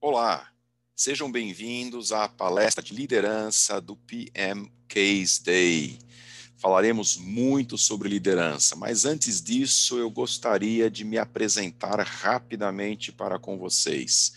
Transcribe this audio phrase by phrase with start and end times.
[0.00, 0.48] Olá,
[0.94, 5.98] sejam bem-vindos à palestra de liderança do PM Case Day.
[6.56, 13.58] Falaremos muito sobre liderança, mas antes disso eu gostaria de me apresentar rapidamente para com
[13.58, 14.34] vocês.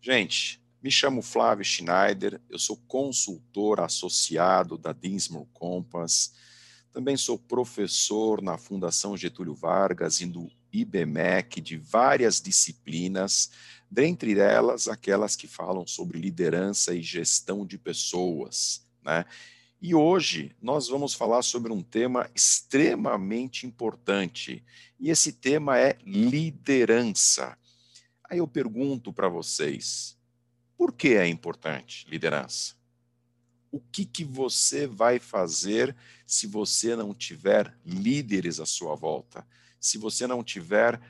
[0.00, 6.32] Gente, me chamo Flávio Schneider, eu sou consultor associado da Dinsmore Compass,
[6.92, 13.50] também sou professor na Fundação Getúlio Vargas e do IBMEC de várias disciplinas,
[13.94, 19.24] dentre elas aquelas que falam sobre liderança e gestão de pessoas, né?
[19.80, 24.64] E hoje nós vamos falar sobre um tema extremamente importante,
[24.98, 27.56] e esse tema é liderança.
[28.28, 30.16] Aí eu pergunto para vocês,
[30.76, 32.74] por que é importante liderança?
[33.70, 35.94] O que, que você vai fazer
[36.26, 39.46] se você não tiver líderes à sua volta?
[39.78, 41.00] Se você não tiver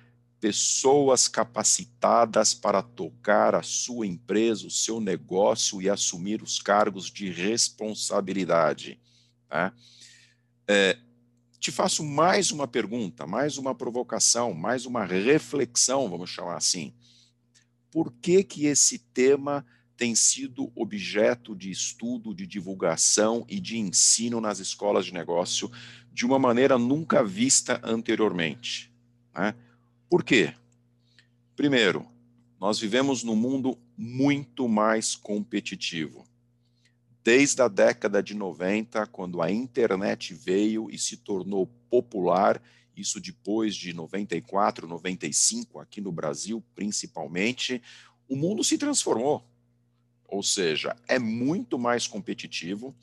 [0.44, 7.30] pessoas capacitadas para tocar a sua empresa, o seu negócio e assumir os cargos de
[7.30, 9.01] responsabilidade.
[9.48, 9.73] Tá?
[10.68, 10.98] É,
[11.59, 16.92] te faço mais uma pergunta, mais uma provocação, mais uma reflexão, vamos chamar assim
[17.90, 19.64] por que, que esse tema
[19.96, 25.70] tem sido objeto de estudo, de divulgação e de ensino nas escolas de negócio
[26.12, 28.92] de uma maneira nunca vista anteriormente.
[29.34, 29.54] Né?
[30.15, 30.54] Por quê?
[31.57, 32.07] Primeiro,
[32.60, 36.24] nós vivemos num mundo muito mais competitivo.
[37.24, 42.62] Desde a década de 90, quando a internet veio e se tornou popular
[42.96, 47.82] isso depois de 94, 95, aqui no Brasil principalmente,
[48.29, 49.45] o mundo se transformou.
[50.29, 52.95] Ou seja, é muito mais competitivo,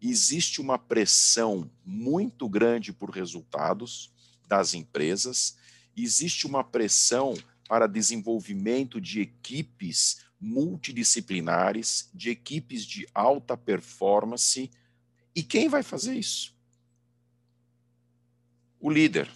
[0.00, 4.12] existe uma pressão muito grande por resultados
[4.46, 5.58] das empresas,
[5.96, 7.34] existe uma pressão
[7.68, 14.70] para desenvolvimento de equipes multidisciplinares, de equipes de alta performance.
[15.34, 16.54] E quem vai fazer isso?
[18.80, 19.30] O líder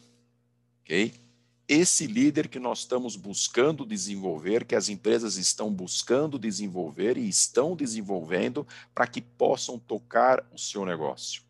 [0.85, 1.15] ok?
[1.67, 7.75] Esse líder que nós estamos buscando desenvolver, que as empresas estão buscando desenvolver e estão
[7.75, 11.43] desenvolvendo para que possam tocar o seu negócio.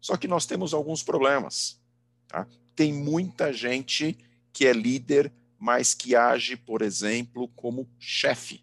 [0.00, 1.80] Só que nós temos alguns problemas.
[2.28, 2.46] Tá?
[2.76, 4.16] Tem muita gente
[4.58, 8.60] que é líder, mas que age, por exemplo, como chefe.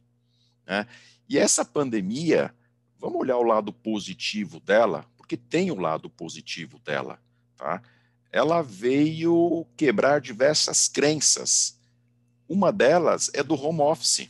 [0.67, 0.85] Né?
[1.29, 2.53] E essa pandemia,
[2.99, 7.17] vamos olhar o lado positivo dela, porque tem o lado positivo dela.
[7.55, 7.81] Tá?
[8.29, 11.79] ela veio quebrar diversas crenças.
[12.49, 14.29] Uma delas é do home office.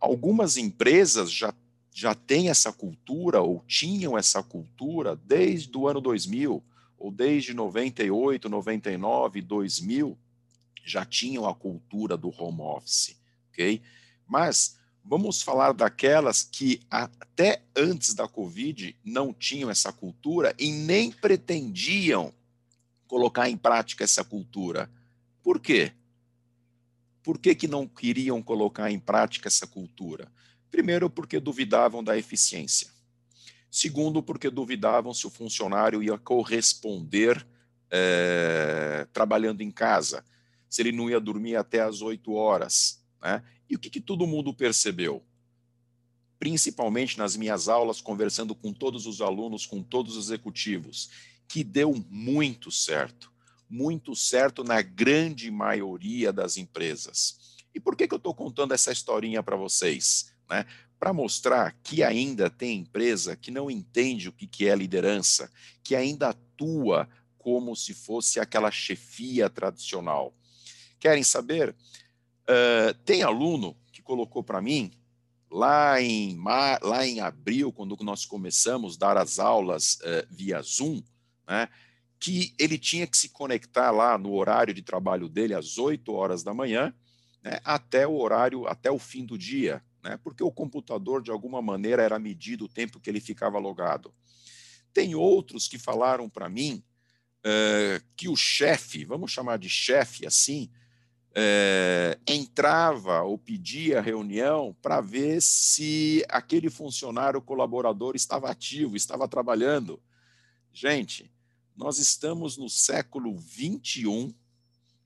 [0.00, 1.52] Algumas empresas já,
[1.92, 6.62] já têm essa cultura, ou tinham essa cultura, desde o ano 2000,
[6.96, 10.16] ou desde 98, 99, 2000,
[10.86, 13.16] já tinham a cultura do home office,
[13.50, 13.82] ok?
[14.26, 21.10] Mas vamos falar daquelas que até antes da Covid não tinham essa cultura e nem
[21.10, 22.32] pretendiam
[23.06, 24.90] colocar em prática essa cultura.
[25.42, 25.92] Por quê?
[27.22, 30.30] Por que, que não queriam colocar em prática essa cultura?
[30.70, 32.88] Primeiro, porque duvidavam da eficiência.
[33.70, 37.46] Segundo, porque duvidavam se o funcionário ia corresponder
[37.90, 40.24] é, trabalhando em casa,
[40.76, 43.02] se ele não ia dormir até as oito horas.
[43.22, 43.42] Né?
[43.66, 45.24] E o que, que todo mundo percebeu?
[46.38, 51.08] Principalmente nas minhas aulas, conversando com todos os alunos, com todos os executivos
[51.48, 53.32] que deu muito certo,
[53.70, 57.56] muito certo na grande maioria das empresas.
[57.74, 60.30] E por que, que eu estou contando essa historinha para vocês?
[60.50, 60.66] Né?
[60.98, 65.50] Para mostrar que ainda tem empresa que não entende o que, que é liderança,
[65.82, 70.35] que ainda atua como se fosse aquela chefia tradicional.
[70.98, 71.74] Querem saber?
[72.48, 74.92] Uh, tem aluno que colocou para mim,
[75.50, 76.38] lá em,
[76.82, 81.02] lá em abril, quando nós começamos a dar as aulas uh, via Zoom,
[81.48, 81.68] né,
[82.18, 86.42] que ele tinha que se conectar lá no horário de trabalho dele às 8 horas
[86.42, 86.94] da manhã,
[87.42, 91.62] né, até o horário, até o fim do dia, né, porque o computador, de alguma
[91.62, 94.14] maneira, era medido o tempo que ele ficava logado.
[94.92, 96.82] Tem outros que falaram para mim
[97.40, 100.70] uh, que o chefe, vamos chamar de chefe assim,
[101.36, 110.00] uh, entrava ou pedia reunião para ver se aquele funcionário colaborador estava ativo, estava trabalhando.
[110.72, 111.30] Gente,
[111.76, 114.34] nós estamos no século 21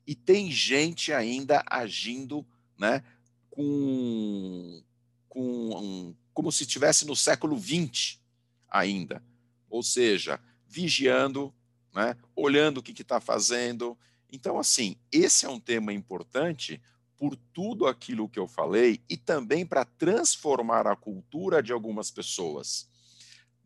[0.07, 2.47] e tem gente ainda agindo
[2.79, 3.03] né,
[3.51, 4.83] com,
[5.29, 8.21] com como se estivesse no século 20
[8.69, 9.23] ainda.
[9.69, 11.53] Ou seja, vigiando,
[11.95, 13.99] né, olhando o que está fazendo.
[14.33, 16.81] Então, assim, esse é um tema importante
[17.17, 22.89] por tudo aquilo que eu falei e também para transformar a cultura de algumas pessoas.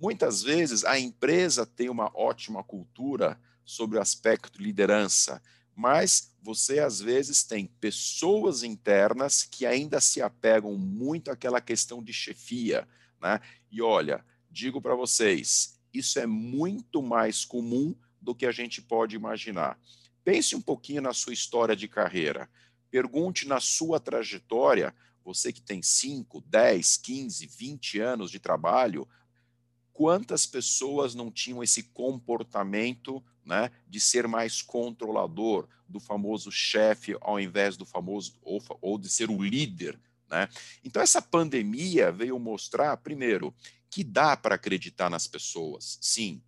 [0.01, 5.41] Muitas vezes a empresa tem uma ótima cultura sobre o aspecto liderança,
[5.75, 12.13] mas você às vezes tem pessoas internas que ainda se apegam muito àquela questão de
[12.13, 12.89] chefia,
[13.21, 13.41] né?
[13.71, 19.15] E olha, digo para vocês, isso é muito mais comum do que a gente pode
[19.15, 19.79] imaginar.
[20.25, 22.49] Pense um pouquinho na sua história de carreira.
[22.91, 29.07] Pergunte na sua trajetória, você que tem 5, 10, 15, 20 anos de trabalho,
[29.93, 37.39] quantas pessoas não tinham esse comportamento né, de ser mais controlador, do famoso chefe ao
[37.39, 40.01] invés do famoso, ou, ou de ser o líder.
[40.29, 40.49] Né?
[40.83, 43.55] Então, essa pandemia veio mostrar, primeiro,
[43.91, 46.43] que dá para acreditar nas pessoas, sim,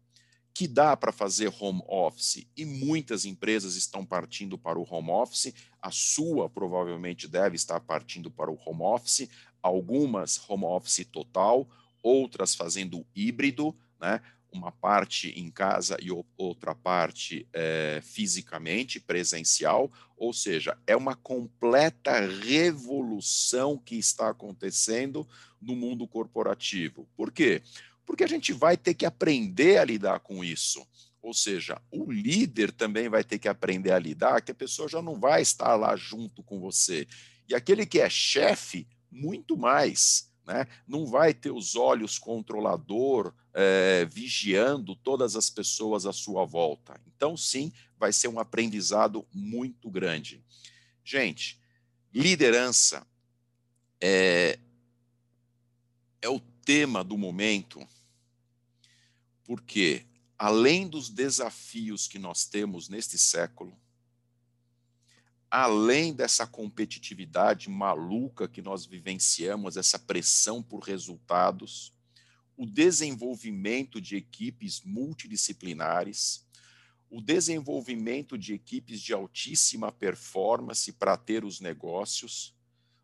[0.57, 5.53] que dá para fazer home office e muitas empresas estão partindo para o home office.
[5.83, 9.29] A sua provavelmente deve estar partindo para o home office,
[9.63, 11.69] algumas home office total,
[12.03, 14.23] outras fazendo híbrido, né?
[14.51, 16.09] Uma parte em casa e
[16.39, 25.29] outra parte é, fisicamente, presencial, ou seja, é uma completa revolução que está acontecendo
[25.61, 27.07] no mundo corporativo.
[27.15, 27.61] Por quê?
[28.07, 30.87] Porque a gente vai ter que aprender a lidar com isso.
[31.21, 35.03] Ou seja, o líder também vai ter que aprender a lidar, que a pessoa já
[35.03, 37.07] não vai estar lá junto com você.
[37.49, 40.31] E aquele que é chefe, muito mais.
[40.47, 40.69] Né?
[40.87, 47.01] Não vai ter os olhos controlador é, vigiando todas as pessoas à sua volta.
[47.09, 50.45] Então, sim, vai ser um aprendizado muito grande.
[51.05, 51.61] Gente,
[52.15, 53.05] liderança
[54.01, 54.61] é,
[56.23, 57.81] é o tema do momento
[59.47, 60.05] porque,
[60.37, 63.79] além dos desafios que nós temos neste século,
[65.49, 71.95] além dessa competitividade maluca que nós vivenciamos, essa pressão por resultados,
[72.57, 76.45] o desenvolvimento de equipes multidisciplinares,
[77.09, 82.53] o desenvolvimento de equipes de altíssima performance para ter os negócios,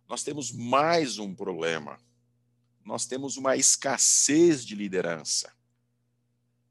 [0.08, 2.00] nós temos mais um problema.
[2.84, 5.52] Nós temos uma escassez de liderança.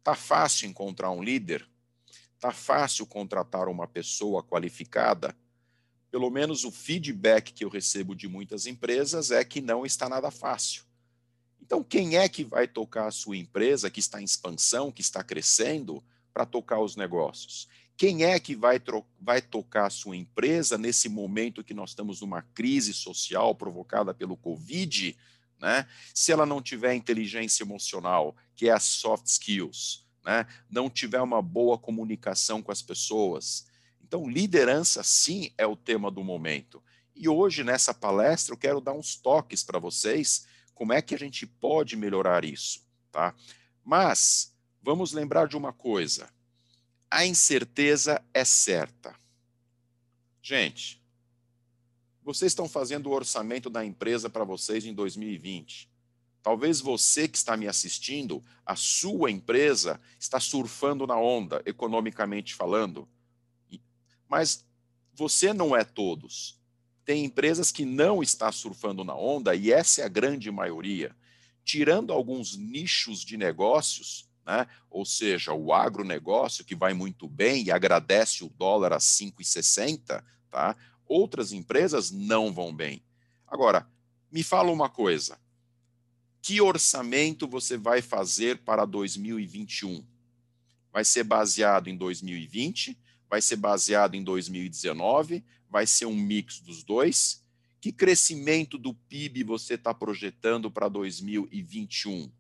[0.03, 1.68] Tá fácil encontrar um líder?
[2.39, 5.36] Tá fácil contratar uma pessoa qualificada?
[6.09, 10.31] Pelo menos o feedback que eu recebo de muitas empresas é que não está nada
[10.31, 10.83] fácil.
[11.62, 15.24] Então, quem é que vai tocar a sua empresa que está em expansão, que está
[15.24, 17.68] crescendo, para tocar os negócios?
[17.95, 18.81] Quem é que vai,
[19.19, 24.36] vai tocar a sua empresa nesse momento que nós estamos numa crise social provocada pelo
[24.36, 25.15] Covid?
[25.61, 25.87] Né?
[26.13, 30.45] Se ela não tiver inteligência emocional, que é as soft skills, né?
[30.69, 33.67] Não tiver uma boa comunicação com as pessoas.
[34.01, 36.83] Então, liderança sim é o tema do momento.
[37.15, 41.19] E hoje nessa palestra eu quero dar uns toques para vocês como é que a
[41.19, 43.35] gente pode melhorar isso, tá?
[43.83, 46.27] Mas vamos lembrar de uma coisa.
[47.09, 49.13] A incerteza é certa.
[50.41, 51.00] Gente,
[52.33, 55.89] vocês estão fazendo o orçamento da empresa para vocês em 2020.
[56.42, 63.07] Talvez você que está me assistindo, a sua empresa está surfando na onda, economicamente falando.
[64.30, 64.66] Mas
[65.13, 66.57] você não é todos.
[67.04, 71.14] Tem empresas que não está surfando na onda e essa é a grande maioria.
[71.66, 74.68] Tirando alguns nichos de negócios, né?
[74.90, 80.78] ou seja, o agronegócio que vai muito bem e agradece o dólar a 5,60, tá?
[81.11, 83.03] Outras empresas não vão bem.
[83.45, 83.85] Agora,
[84.31, 85.37] me fala uma coisa.
[86.41, 90.03] Que orçamento você vai fazer para 2021?
[90.91, 92.97] Vai ser baseado em 2020?
[93.30, 95.44] Vai ser baseado em 2019?
[95.69, 97.44] Vai ser um mix dos dois?
[97.80, 102.31] Que crescimento do PIB você está projetando para 2021?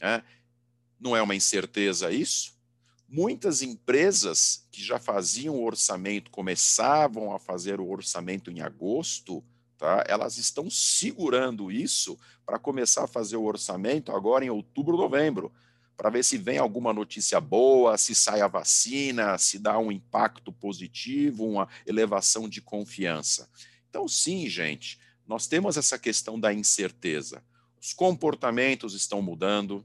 [0.00, 0.22] É?
[0.98, 2.54] Não é uma incerteza isso?
[3.14, 9.44] Muitas empresas que já faziam o orçamento, começavam a fazer o orçamento em agosto,
[9.76, 10.02] tá?
[10.08, 15.52] elas estão segurando isso para começar a fazer o orçamento agora em outubro, novembro,
[15.94, 20.50] para ver se vem alguma notícia boa, se sai a vacina, se dá um impacto
[20.50, 23.46] positivo, uma elevação de confiança.
[23.90, 27.44] Então, sim, gente, nós temos essa questão da incerteza.
[27.78, 29.84] Os comportamentos estão mudando,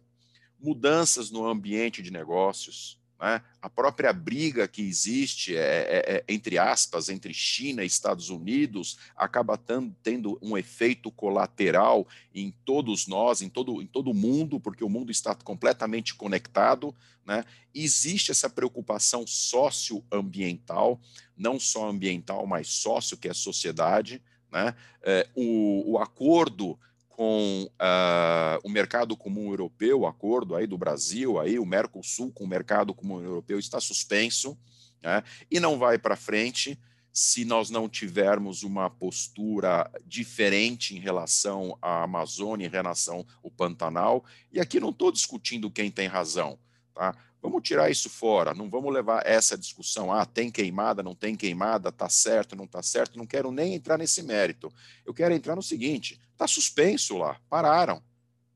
[0.58, 3.42] mudanças no ambiente de negócios, né?
[3.62, 8.98] A própria briga que existe, é, é, é, entre aspas, entre China e Estados Unidos,
[9.16, 9.60] acaba
[10.04, 14.90] tendo um efeito colateral em todos nós, em todo, em todo o mundo, porque o
[14.90, 16.96] mundo está completamente conectado.
[17.26, 17.44] Né?
[17.74, 21.02] Existe essa preocupação socioambiental,
[21.36, 24.22] não só ambiental, mas sócio, que é sociedade.
[24.52, 24.76] né?
[25.02, 26.80] É, o, o, acordo
[27.18, 32.44] com uh, o mercado comum europeu, o acordo aí do Brasil, aí o Mercosul com
[32.44, 34.56] o mercado comum europeu está suspenso
[35.02, 35.24] né?
[35.50, 36.80] e não vai para frente
[37.12, 44.24] se nós não tivermos uma postura diferente em relação à Amazônia, em relação ao Pantanal.
[44.54, 46.60] E aqui não estou discutindo quem tem razão,
[46.94, 47.18] tá?
[47.48, 51.94] Vamos tirar isso fora, não vamos levar essa discussão, ah, tem queimada, não tem queimada,
[51.94, 54.70] tá certo, não tá certo, não quero nem entrar nesse mérito.
[55.06, 58.04] Eu quero entrar no seguinte, tá suspenso lá, pararam,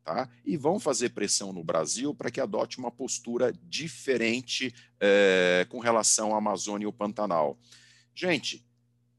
[0.03, 0.27] tá?
[0.43, 6.35] E vão fazer pressão no Brasil para que adote uma postura diferente é, com relação
[6.35, 7.57] à Amazônia e o Pantanal.
[8.13, 8.61] Gente,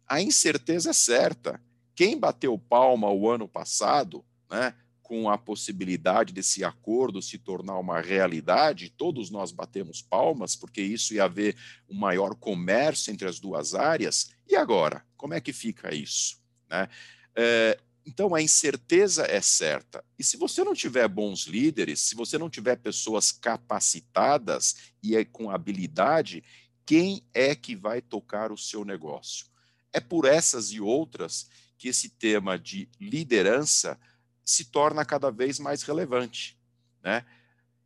[0.07, 1.59] a incerteza é certa.
[1.95, 4.75] Quem bateu palma o ano passado, né,
[5.13, 11.13] com a possibilidade desse acordo se tornar uma realidade, todos nós batemos palmas, porque isso
[11.13, 11.55] ia haver
[11.87, 14.31] um maior comércio entre as duas áreas.
[14.49, 15.05] E agora?
[15.15, 16.41] Como é que fica isso?
[16.67, 16.89] Né?
[17.37, 20.03] É, então, a incerteza é certa.
[20.19, 25.27] E se você não tiver bons líderes, se você não tiver pessoas capacitadas e é
[25.27, 26.43] com habilidade,
[26.87, 29.45] quem é que vai tocar o seu negócio?
[29.93, 34.01] É por essas e outras que esse tema de liderança
[34.45, 36.59] se torna cada vez mais relevante.
[37.03, 37.25] Né?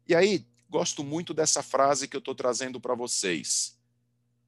[0.08, 3.76] E aí, gosto muito dessa frase que eu estou trazendo para vocês.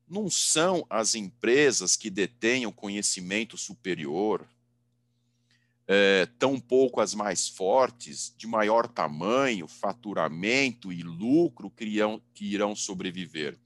[0.08, 4.48] Não são as empresas que detêm o conhecimento superior,
[5.86, 12.76] é, tampouco as mais fortes, de maior tamanho, faturamento e lucro que irão, que irão
[12.76, 13.58] sobreviver,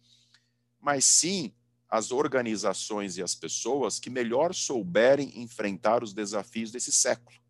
[0.81, 1.53] mas sim
[1.89, 7.42] as organizações e as pessoas que melhor souberem enfrentar os desafios desse século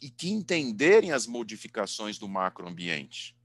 [0.00, 3.36] e que entenderem as modificações do macroambiente.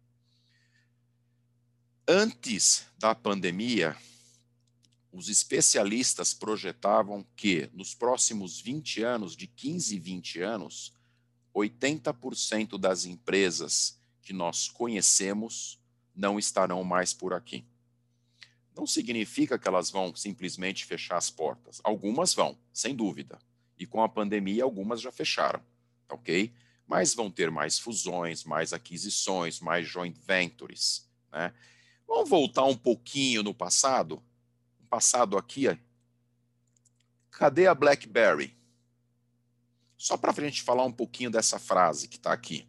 [2.07, 3.95] Antes da pandemia,
[5.11, 10.93] os especialistas projetavam que, nos próximos 20 anos, de 15 e 20 anos,
[11.53, 15.79] 80% das empresas que nós conhecemos
[16.15, 17.65] não estarão mais por aqui.
[18.75, 21.81] Não significa que elas vão simplesmente fechar as portas.
[21.83, 23.37] Algumas vão, sem dúvida.
[23.77, 25.61] E com a pandemia, algumas já fecharam,
[26.13, 26.53] ok?
[26.87, 31.09] Mas vão ter mais fusões, mais aquisições, mais joint ventures.
[31.31, 31.53] Né?
[32.07, 34.21] Vamos voltar um pouquinho no passado?
[34.91, 35.79] passado aqui,
[37.31, 38.53] cadê a BlackBerry?
[39.97, 42.67] Só para a gente falar um pouquinho dessa frase que está aqui.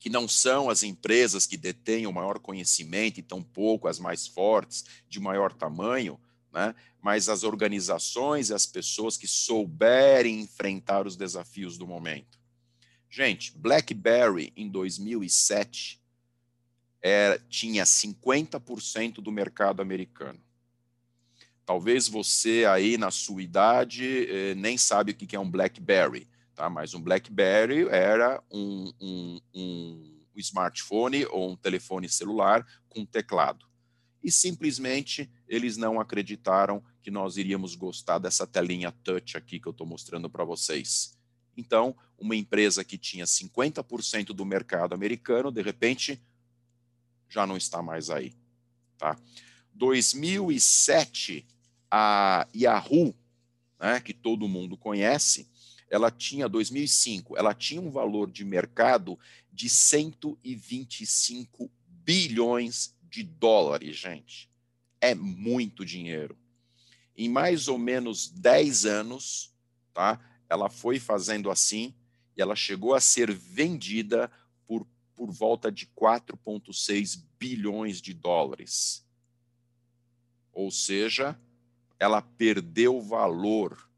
[0.00, 4.84] Que não são as empresas que detêm o maior conhecimento e tampouco as mais fortes,
[5.08, 6.18] de maior tamanho,
[6.52, 6.74] né?
[7.00, 12.38] mas as organizações e as pessoas que souberem enfrentar os desafios do momento.
[13.08, 16.00] Gente, BlackBerry em 2007
[17.00, 20.40] era, tinha 50% do mercado americano.
[21.64, 26.68] Talvez você aí na sua idade eh, nem sabe o que é um BlackBerry, tá?
[26.68, 33.66] Mas um BlackBerry era um, um, um smartphone ou um telefone celular com teclado.
[34.22, 39.72] E simplesmente eles não acreditaram que nós iríamos gostar dessa telinha touch aqui que eu
[39.72, 41.18] estou mostrando para vocês.
[41.56, 46.22] Então, uma empresa que tinha 50% do mercado americano, de repente,
[47.28, 48.32] já não está mais aí.
[48.96, 49.18] Tá?
[49.74, 51.44] 2007,
[51.90, 53.14] a Yahoo,
[53.80, 55.48] né, que todo mundo conhece,
[55.90, 59.18] ela tinha 2005, ela tinha um valor de mercado
[59.52, 64.50] de 125 bilhões de dólares, gente.
[64.98, 66.36] É muito dinheiro.
[67.14, 69.54] Em mais ou menos 10 anos,
[69.92, 70.18] tá?
[70.48, 71.94] Ela foi fazendo assim
[72.34, 74.32] e ela chegou a ser vendida
[74.66, 79.06] por, por volta de 4,6 bilhões de dólares.
[80.50, 81.38] Ou seja,
[81.98, 83.90] ela perdeu valor.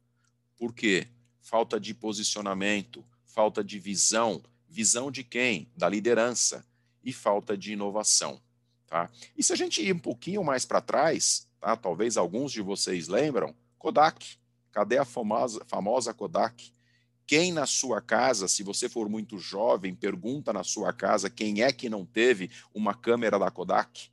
[0.56, 1.06] Por quê?
[1.40, 4.42] Falta de posicionamento, falta de visão.
[4.68, 5.70] Visão de quem?
[5.76, 6.66] Da liderança.
[7.04, 8.42] E falta de inovação.
[8.94, 9.10] Tá?
[9.36, 11.76] E se a gente ir um pouquinho mais para trás, tá?
[11.76, 14.36] talvez alguns de vocês lembram, Kodak.
[14.70, 16.72] Cadê a famosa, famosa Kodak?
[17.26, 21.72] Quem na sua casa, se você for muito jovem, pergunta na sua casa quem é
[21.72, 24.10] que não teve uma câmera da Kodak,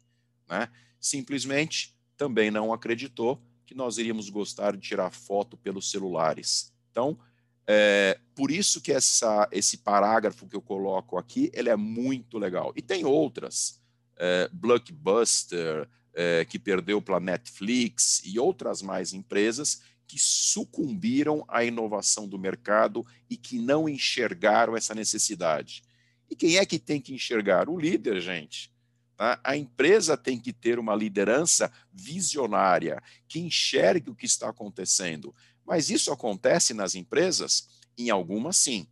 [0.49, 0.67] né?
[0.99, 6.73] Simplesmente também não acreditou que nós iríamos gostar de tirar foto pelos celulares.
[6.89, 7.19] Então,
[7.67, 12.73] é, por isso que essa, esse parágrafo que eu coloco aqui, ele é muito legal.
[12.75, 13.79] E tem outras,
[14.21, 22.27] é, Blockbuster, é, que perdeu para Netflix e outras mais empresas que sucumbiram à inovação
[22.27, 25.81] do mercado e que não enxergaram essa necessidade.
[26.29, 27.67] E quem é que tem que enxergar?
[27.67, 28.71] O líder, gente.
[29.17, 29.39] Tá?
[29.43, 35.33] A empresa tem que ter uma liderança visionária, que enxergue o que está acontecendo.
[35.65, 37.69] Mas isso acontece nas empresas?
[37.97, 38.87] Em algumas, sim.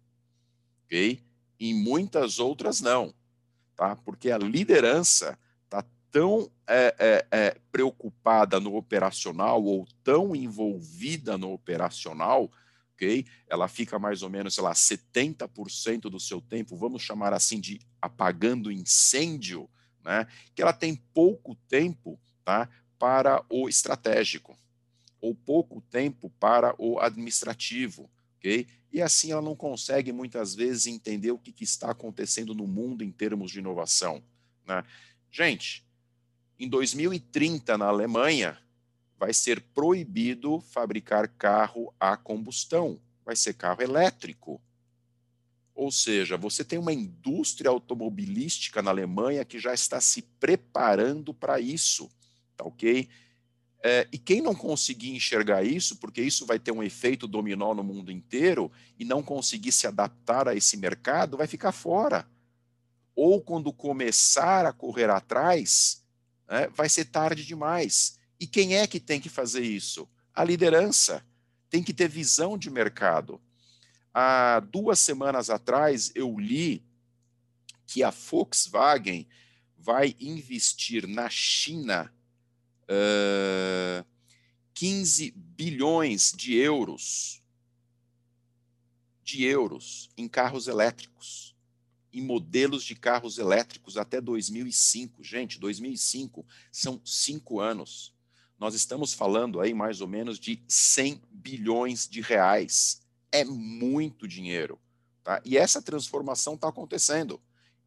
[0.86, 1.22] Ok?
[1.60, 3.14] Em muitas outras, não.
[3.80, 3.96] Tá?
[3.96, 11.54] Porque a liderança está tão é, é, é, preocupada no operacional ou tão envolvida no
[11.54, 12.52] operacional,
[12.94, 13.26] ok?
[13.48, 17.80] Ela fica mais ou menos, sei lá, 70% do seu tempo, vamos chamar assim de
[18.02, 19.70] apagando incêndio,
[20.04, 20.28] né?
[20.54, 22.68] Que ela tem pouco tempo, tá?
[22.98, 24.60] Para o estratégico
[25.22, 28.68] ou pouco tempo para o administrativo, ok?
[28.92, 33.04] E assim ela não consegue muitas vezes entender o que, que está acontecendo no mundo
[33.04, 34.24] em termos de inovação.
[34.66, 34.84] Né?
[35.32, 35.86] Gente,
[36.58, 38.58] em 2030 na Alemanha
[39.18, 44.62] vai ser proibido fabricar carro a combustão, vai ser carro elétrico.
[45.76, 51.60] Ou seja, você tem uma indústria automobilística na Alemanha que já está se preparando para
[51.60, 52.10] isso,
[52.58, 53.08] tá ok?
[53.82, 57.84] É, e quem não conseguir enxergar isso, porque isso vai ter um efeito dominó no
[57.84, 62.28] mundo inteiro, e não conseguir se adaptar a esse mercado, vai ficar fora.
[63.16, 66.04] Ou quando começar a correr atrás,
[66.50, 68.20] né, vai ser tarde demais.
[68.40, 70.08] E quem é que tem que fazer isso?
[70.34, 71.26] A liderança.
[71.70, 73.40] Tem que ter visão de mercado.
[74.14, 76.84] Há duas semanas atrás, eu li
[77.86, 79.28] que a Volkswagen
[79.78, 82.12] vai investir na China
[82.90, 84.06] uh,
[84.74, 87.40] 15 bilhões de euros
[89.30, 91.56] de euros em carros elétricos,
[92.12, 95.24] em modelos de carros elétricos até 2005.
[95.24, 98.12] Gente, 2005 são cinco anos.
[98.58, 103.04] Nós estamos falando aí mais ou menos de 100 bilhões de reais.
[103.32, 104.80] É muito dinheiro.
[105.24, 105.40] Tá?
[105.46, 107.40] E essa transformação está acontecendo.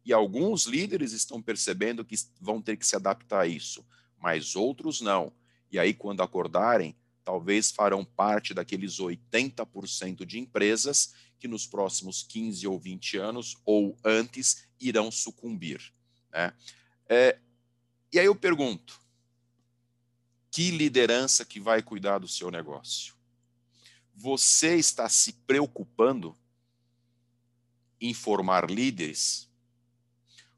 [0.05, 3.85] E alguns líderes estão percebendo que vão ter que se adaptar a isso
[4.23, 5.33] mas outros não.
[5.69, 12.65] E aí, quando acordarem, talvez farão parte daqueles 80% de empresas que nos próximos 15
[12.65, 15.93] ou 20 anos, ou antes, irão sucumbir.
[16.31, 16.53] Né?
[17.09, 17.37] É,
[18.13, 18.97] e aí eu pergunto,
[20.49, 23.15] que liderança que vai cuidar do seu negócio?
[24.15, 26.33] Você está se preocupando
[27.99, 29.49] em formar líderes?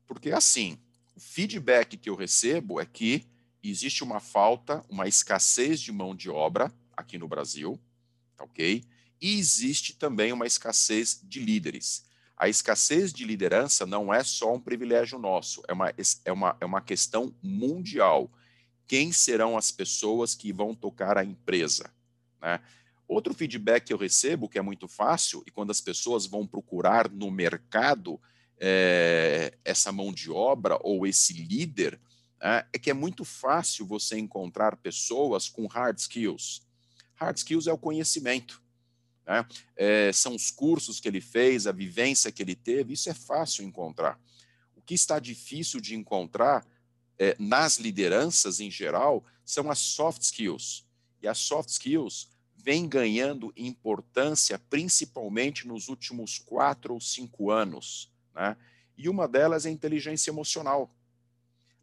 [0.05, 0.77] Porque assim,
[1.15, 3.25] o feedback que eu recebo é que
[3.69, 7.79] existe uma falta, uma escassez de mão de obra aqui no Brasil,
[8.35, 8.83] tá ok?
[9.21, 12.05] E existe também uma escassez de líderes.
[12.37, 15.93] A escassez de liderança não é só um privilégio nosso, é uma,
[16.25, 18.29] é uma, é uma questão mundial.
[18.87, 21.89] Quem serão as pessoas que vão tocar a empresa?
[22.41, 22.59] Né?
[23.07, 27.09] Outro feedback que eu recebo, que é muito fácil, e quando as pessoas vão procurar
[27.09, 28.19] no mercado
[28.59, 31.99] é, essa mão de obra ou esse líder,
[32.45, 36.61] é, é que é muito fácil você encontrar pessoas com hard skills.
[37.15, 38.61] Hard skills é o conhecimento.
[39.25, 39.43] Né?
[39.75, 43.65] É, são os cursos que ele fez, a vivência que ele teve, isso é fácil
[43.65, 44.19] encontrar.
[44.75, 46.63] O que está difícil de encontrar
[47.17, 50.85] é, nas lideranças em geral são as soft skills.
[51.23, 58.11] E as soft skills vêm ganhando importância principalmente nos últimos quatro ou cinco anos.
[58.35, 58.55] Né?
[58.95, 60.91] E uma delas é inteligência emocional.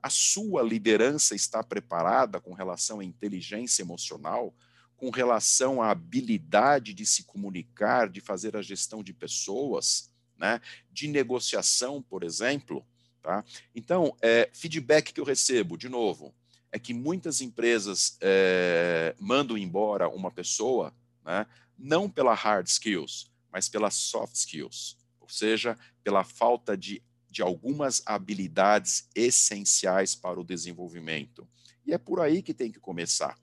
[0.02, 4.54] A sua liderança está preparada com relação à inteligência emocional,
[4.96, 10.60] com relação à habilidade de se comunicar, de fazer a gestão de pessoas, né?
[10.90, 12.84] de negociação, por exemplo.
[13.22, 13.44] Tá?
[13.74, 16.34] Então, é, feedback que eu recebo, de novo,
[16.72, 20.92] é que muitas empresas é, mandam embora uma pessoa,
[21.24, 21.46] né?
[21.78, 28.02] não pela hard skills, mas pelas soft skills, ou seja, pela falta de de algumas
[28.04, 31.48] habilidades essenciais para o desenvolvimento.
[31.86, 33.38] E é por aí que tem que começar.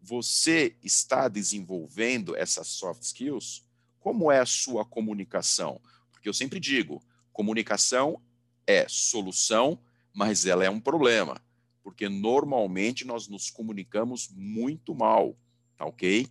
[0.00, 3.64] Você está desenvolvendo essas soft skills?
[3.98, 5.80] Como é a sua comunicação?
[6.12, 7.02] Porque eu sempre digo,
[7.32, 8.22] comunicação
[8.64, 9.76] é solução,
[10.14, 11.42] mas ela é um problema,
[11.82, 15.36] porque normalmente nós nos comunicamos muito mal,
[15.76, 16.28] tá ok?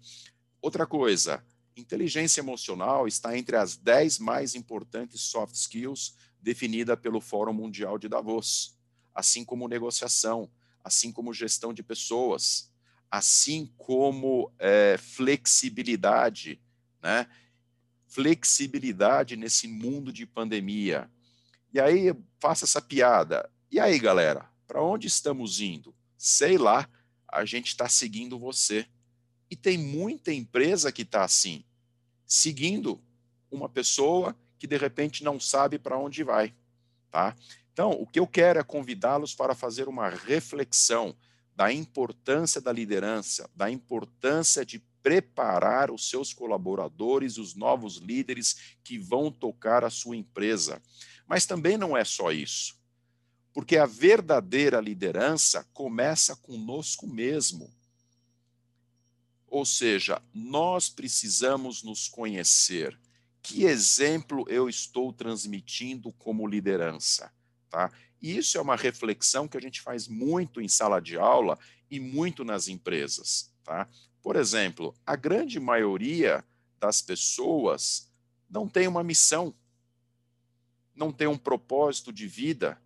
[0.61, 1.43] Outra coisa,
[1.75, 8.09] inteligência emocional está entre as 10 mais importantes soft skills definida pelo Fórum Mundial de
[8.09, 8.77] Davos,
[9.13, 10.49] assim como negociação,
[10.83, 12.71] assim como gestão de pessoas,
[13.09, 16.59] assim como é, flexibilidade,
[17.01, 17.27] né?
[18.07, 21.09] Flexibilidade nesse mundo de pandemia.
[21.73, 23.49] E aí faça essa piada.
[23.69, 25.95] E aí, galera, para onde estamos indo?
[26.17, 26.89] Sei lá,
[27.27, 28.85] a gente está seguindo você.
[29.49, 31.63] E tem muita empresa que está assim,
[32.25, 33.01] seguindo
[33.49, 36.53] uma pessoa que de repente não sabe para onde vai,
[37.09, 37.35] tá?
[37.73, 41.15] Então, o que eu quero é convidá-los para fazer uma reflexão
[41.55, 48.99] da importância da liderança, da importância de preparar os seus colaboradores, os novos líderes que
[48.99, 50.79] vão tocar a sua empresa.
[51.25, 52.79] Mas também não é só isso.
[53.51, 57.73] Porque a verdadeira liderança começa conosco mesmo.
[59.47, 63.00] Ou seja, nós precisamos nos conhecer.
[63.41, 67.33] Que exemplo eu estou transmitindo como liderança?
[67.69, 67.91] Tá?
[68.21, 71.57] E isso é uma reflexão que a gente faz muito em sala de aula
[71.89, 73.51] e muito nas empresas.
[73.63, 73.87] Tá?
[74.21, 76.43] Por exemplo, a grande maioria
[76.79, 78.11] das pessoas
[78.49, 79.55] não tem uma missão,
[80.95, 82.79] não tem um propósito de vida.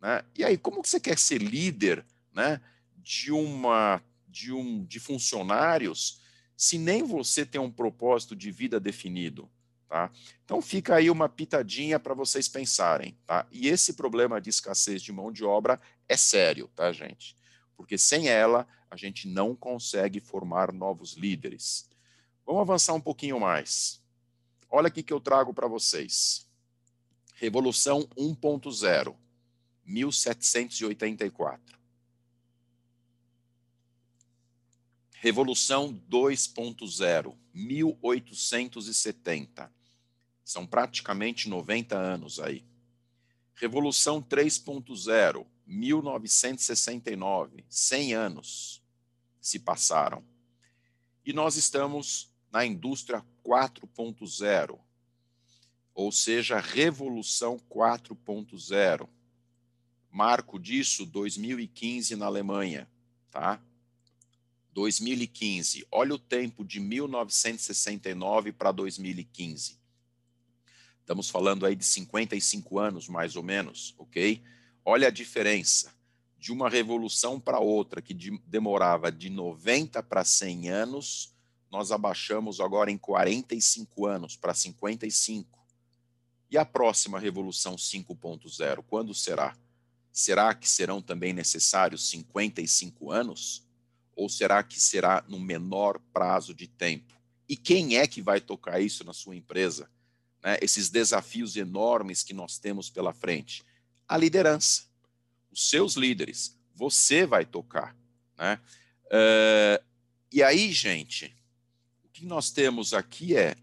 [0.00, 0.22] Né?
[0.36, 2.60] E aí, como você quer ser líder né,
[2.98, 6.20] de uma de um de funcionários
[6.54, 9.50] se nem você tem um propósito de vida definido?
[9.88, 10.10] Tá?
[10.44, 13.16] Então fica aí uma pitadinha para vocês pensarem.
[13.26, 13.46] Tá?
[13.50, 17.36] E esse problema de escassez de mão de obra é sério, tá, gente?
[17.76, 21.88] Porque sem ela a gente não consegue formar novos líderes.
[22.44, 24.02] Vamos avançar um pouquinho mais.
[24.70, 26.46] Olha aqui que eu trago para vocês.
[27.34, 29.14] Revolução 1.0,
[29.84, 31.76] 1784.
[35.18, 39.75] Revolução 2.0, 1870.
[40.46, 42.64] São praticamente 90 anos aí.
[43.56, 48.80] Revolução 3.0, 1969, 100 anos
[49.40, 50.24] se passaram.
[51.24, 54.78] E nós estamos na indústria 4.0,
[55.92, 59.08] ou seja, Revolução 4.0.
[60.12, 62.88] Marco disso 2015 na Alemanha,
[63.32, 63.60] tá?
[64.72, 65.84] 2015.
[65.90, 69.84] Olha o tempo de 1969 para 2015.
[71.06, 74.42] Estamos falando aí de 55 anos, mais ou menos, ok?
[74.84, 75.94] Olha a diferença
[76.36, 81.32] de uma revolução para outra, que de, demorava de 90 para 100 anos,
[81.70, 85.64] nós abaixamos agora em 45 anos para 55.
[86.50, 89.56] E a próxima revolução 5.0, quando será?
[90.10, 93.64] Será que serão também necessários 55 anos?
[94.16, 97.14] Ou será que será no menor prazo de tempo?
[97.48, 99.88] E quem é que vai tocar isso na sua empresa?
[100.42, 103.64] Né, esses desafios enormes que nós temos pela frente?
[104.08, 104.84] A liderança,
[105.50, 107.96] os seus líderes, você vai tocar.
[108.36, 108.60] Né?
[109.06, 109.84] Uh,
[110.30, 111.34] e aí, gente,
[112.04, 113.56] o que nós temos aqui é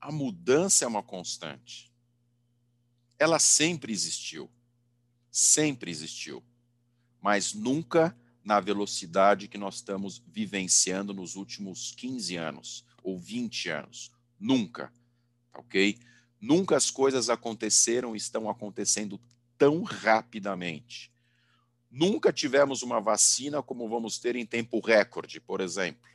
[0.00, 1.92] a mudança é uma constante.
[3.18, 4.50] Ela sempre existiu,
[5.30, 6.44] sempre existiu,
[7.20, 14.12] mas nunca na velocidade que nós estamos vivenciando nos últimos 15 anos ou 20 anos.
[14.38, 14.92] Nunca,
[15.58, 15.98] ok?
[16.40, 19.20] Nunca as coisas aconteceram e estão acontecendo
[19.56, 21.10] tão rapidamente.
[21.90, 26.10] Nunca tivemos uma vacina como vamos ter em tempo recorde, por exemplo,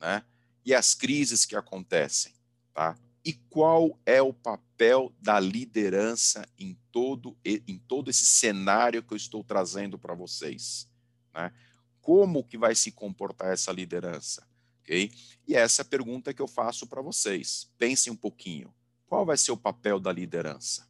[0.00, 0.24] né?
[0.64, 2.34] E as crises que acontecem,
[2.74, 2.96] tá?
[3.24, 9.16] E qual é o papel da liderança em todo em todo esse cenário que eu
[9.16, 10.88] estou trazendo para vocês,
[11.32, 11.52] né?
[12.00, 14.46] Como que vai se comportar essa liderança,
[14.80, 15.12] ok?
[15.46, 17.70] E essa é a pergunta que eu faço para vocês.
[17.78, 18.74] Pensem um pouquinho.
[19.10, 20.86] Qual vai ser o papel da liderança?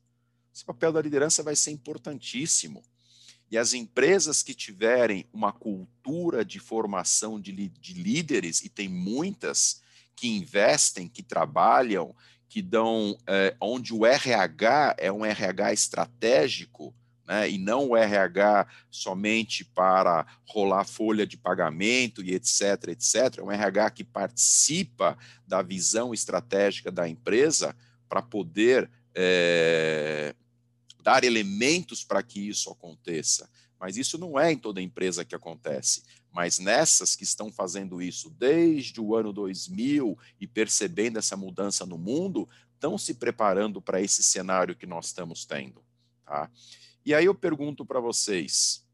[0.54, 2.82] Esse papel da liderança vai ser importantíssimo.
[3.50, 9.80] E as empresas que tiverem uma cultura de formação de, de líderes, e tem muitas
[10.14, 12.14] que investem, que trabalham,
[12.46, 16.94] que dão, é, onde o RH é um RH estratégico,
[17.26, 23.42] né, e não o RH somente para rolar folha de pagamento e etc, etc, é
[23.42, 27.74] um RH que participa da visão estratégica da empresa,
[28.10, 30.34] para poder é,
[31.00, 33.48] dar elementos para que isso aconteça.
[33.78, 36.02] Mas isso não é em toda empresa que acontece.
[36.32, 41.96] Mas nessas que estão fazendo isso desde o ano 2000 e percebendo essa mudança no
[41.96, 45.82] mundo, estão se preparando para esse cenário que nós estamos tendo.
[46.26, 46.50] Tá?
[47.06, 48.84] E aí eu pergunto para vocês,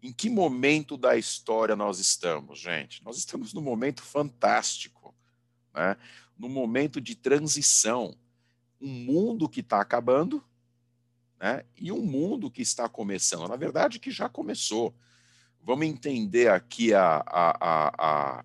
[0.00, 3.02] em que momento da história nós estamos, gente?
[3.04, 5.14] Nós estamos num momento fantástico,
[5.74, 5.96] né?
[6.38, 8.16] num momento de transição
[8.82, 10.42] um mundo que está acabando
[11.40, 13.48] né, e um mundo que está começando.
[13.48, 14.92] Na verdade, que já começou.
[15.62, 17.92] Vamos entender aqui a, a,
[18.40, 18.44] a,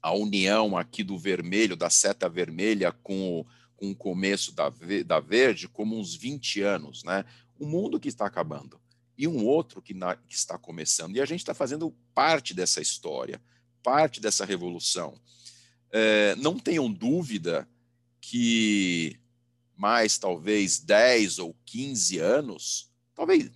[0.00, 4.72] a união aqui do vermelho, da seta vermelha com o, com o começo da,
[5.04, 7.02] da verde como uns 20 anos.
[7.02, 7.24] Né?
[7.58, 8.80] Um mundo que está acabando
[9.18, 11.16] e um outro que, na, que está começando.
[11.16, 13.40] E a gente está fazendo parte dessa história,
[13.82, 15.20] parte dessa revolução.
[15.90, 17.68] É, não tenham dúvida
[18.20, 19.18] que
[19.76, 23.50] mais talvez 10 ou 15 anos, talvez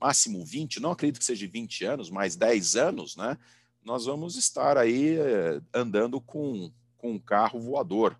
[0.00, 3.36] máximo 20, não acredito que seja 20 anos, mais 10 anos, né?
[3.84, 8.18] Nós vamos estar aí eh, andando com, com um carro voador,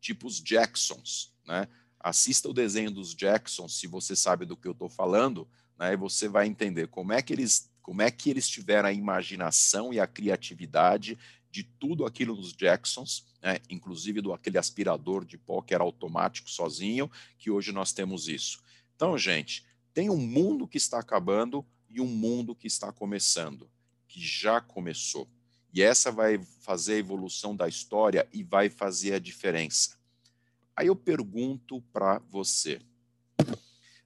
[0.00, 1.68] tipo os Jacksons, né?
[1.98, 5.96] Assista o desenho dos Jacksons, se você sabe do que eu estou falando, né?
[5.96, 10.00] Você vai entender como é que eles como é que eles tiveram a imaginação e
[10.00, 11.16] a criatividade
[11.50, 13.58] de tudo aquilo dos Jacksons, né?
[13.70, 18.62] inclusive do aquele aspirador de pó que era automático sozinho, que hoje nós temos isso.
[18.94, 23.70] Então, gente, tem um mundo que está acabando e um mundo que está começando,
[24.06, 25.28] que já começou.
[25.72, 29.96] E essa vai fazer a evolução da história e vai fazer a diferença.
[30.74, 32.80] Aí eu pergunto para você,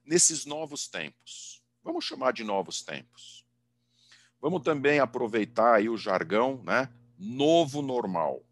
[0.05, 3.45] nesses novos tempos, vamos chamar de novos tempos,
[4.39, 6.89] vamos também aproveitar aí o jargão, né?
[7.23, 8.43] Novo normal,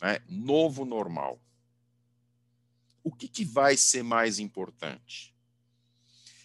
[0.00, 0.20] né?
[0.28, 1.42] Novo normal.
[3.02, 5.34] O que, que vai ser mais importante?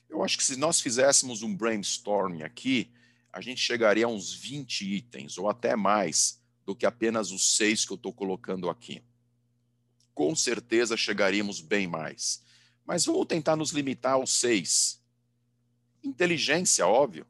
[0.10, 2.91] Eu acho que se nós fizéssemos um brainstorming aqui,
[3.32, 7.86] a gente chegaria a uns 20 itens, ou até mais, do que apenas os seis
[7.86, 9.04] que eu estou colocando aqui.
[10.15, 12.41] Com certeza chegaríamos bem mais.
[12.84, 15.00] Mas vou tentar nos limitar aos seis.
[16.04, 17.28] Inteligência, óbvio.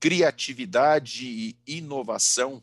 [0.00, 2.60] Criatividade e inovação.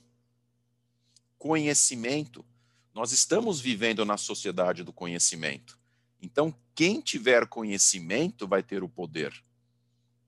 [1.38, 2.45] Conhecimento.
[2.93, 5.78] Nós estamos vivendo na sociedade do conhecimento.
[6.21, 9.34] Então, quem tiver conhecimento vai ter o poder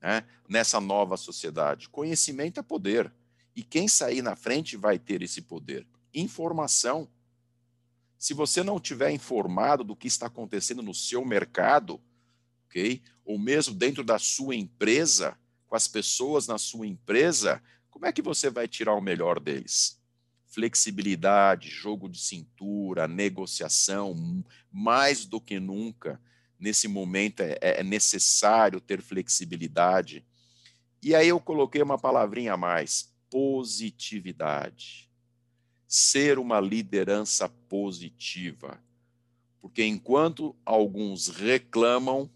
[0.02, 1.90] né, nessa nova sociedade.
[1.90, 3.12] Conhecimento é poder.
[3.56, 5.88] E quem sair na frente vai ter esse poder.
[6.14, 7.10] Informação.
[8.18, 12.02] Se você não tiver informado do que está acontecendo no seu mercado,
[12.68, 13.02] ok?
[13.26, 18.22] Ou mesmo dentro da sua empresa, com as pessoas na sua empresa, como é que
[18.22, 19.97] você vai tirar o melhor deles?
[20.58, 26.20] Flexibilidade, jogo de cintura, negociação, mais do que nunca
[26.60, 30.26] nesse momento é, é, necessário ter flexibilidade.
[31.00, 35.08] E aí eu coloquei uma palavrinha a mais: positividade.
[35.88, 38.84] Ser uma liderança positiva.
[39.62, 42.28] Porque enquanto alguns reclamam,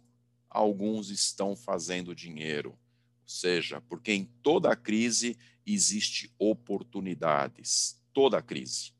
[0.48, 2.70] alguns estão fazendo dinheiro.
[2.70, 2.78] Ou
[3.26, 8.94] seja, porque em toda crise existe oportunidades, toda crise.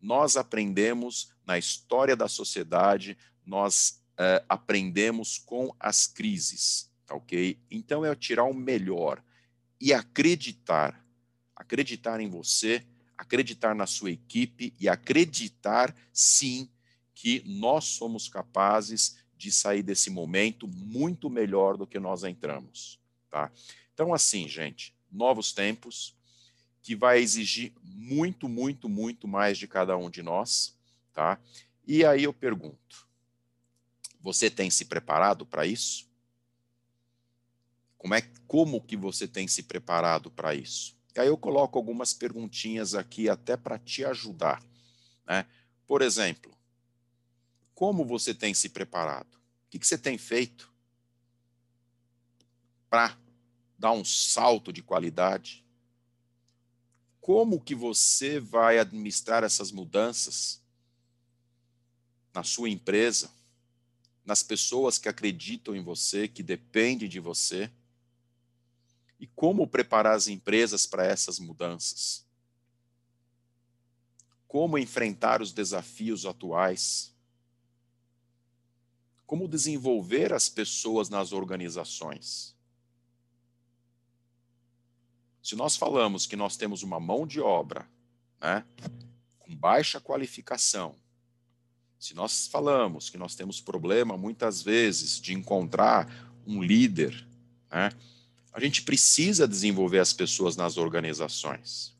[0.00, 7.58] Nós aprendemos na história da sociedade, nós uh, aprendemos com as crises, tá ok?
[7.70, 9.22] Então é tirar o melhor
[9.80, 11.04] e acreditar,
[11.54, 12.84] acreditar em você,
[13.16, 16.68] acreditar na sua equipe e acreditar sim
[17.14, 23.50] que nós somos capazes de sair desse momento muito melhor do que nós entramos, tá?
[23.94, 26.16] Então assim, gente, novos tempos
[26.86, 30.78] que vai exigir muito, muito, muito mais de cada um de nós,
[31.12, 31.36] tá?
[31.84, 33.08] E aí eu pergunto,
[34.20, 36.08] você tem se preparado para isso?
[37.98, 40.96] Como é como que você tem se preparado para isso?
[41.16, 44.62] E aí eu coloco algumas perguntinhas aqui até para te ajudar,
[45.26, 45.44] né?
[45.88, 46.56] Por exemplo,
[47.74, 49.34] como você tem se preparado?
[49.34, 50.72] O que, que você tem feito
[52.88, 53.18] para
[53.76, 55.65] dar um salto de qualidade?
[57.26, 60.62] Como que você vai administrar essas mudanças
[62.32, 63.28] na sua empresa?
[64.26, 67.70] nas pessoas que acreditam em você, que dependem de você?
[69.20, 72.26] E como preparar as empresas para essas mudanças?
[74.48, 77.14] Como enfrentar os desafios atuais?
[79.24, 82.55] Como desenvolver as pessoas nas organizações?
[85.46, 87.88] Se nós falamos que nós temos uma mão de obra
[88.40, 88.64] né,
[89.38, 90.96] com baixa qualificação,
[92.00, 97.28] se nós falamos que nós temos problema, muitas vezes, de encontrar um líder,
[97.70, 97.92] né,
[98.52, 101.96] a gente precisa desenvolver as pessoas nas organizações.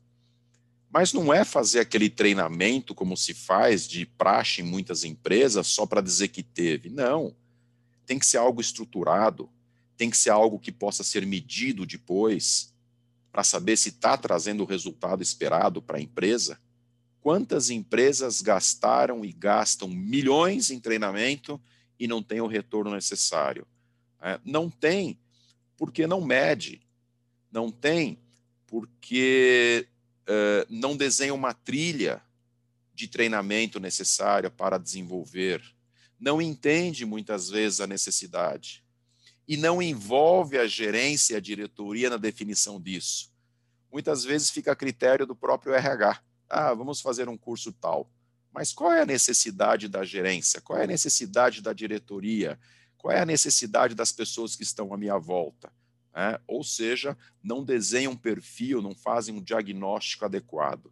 [0.91, 5.85] Mas não é fazer aquele treinamento como se faz de praxe em muitas empresas só
[5.85, 6.89] para dizer que teve.
[6.89, 7.33] Não.
[8.05, 9.49] Tem que ser algo estruturado,
[9.95, 12.75] tem que ser algo que possa ser medido depois,
[13.31, 16.59] para saber se está trazendo o resultado esperado para a empresa.
[17.21, 21.61] Quantas empresas gastaram e gastam milhões em treinamento
[21.99, 23.67] e não tem o retorno necessário?
[24.21, 25.19] É, não tem
[25.75, 26.81] porque não mede,
[27.51, 28.19] não tem
[28.65, 29.87] porque
[30.23, 32.21] uh, não desenha uma trilha
[32.93, 35.61] de treinamento necessária para desenvolver,
[36.19, 38.83] não entende muitas vezes a necessidade
[39.47, 43.31] e não envolve a gerência e a diretoria na definição disso.
[43.91, 46.21] Muitas vezes fica a critério do próprio RH.
[46.49, 48.11] Ah, vamos fazer um curso tal.
[48.51, 50.59] Mas qual é a necessidade da gerência?
[50.59, 52.59] Qual é a necessidade da diretoria?
[52.97, 55.71] Qual é a necessidade das pessoas que estão à minha volta?
[56.13, 60.91] É, ou seja, não desenham um perfil, não fazem um diagnóstico adequado.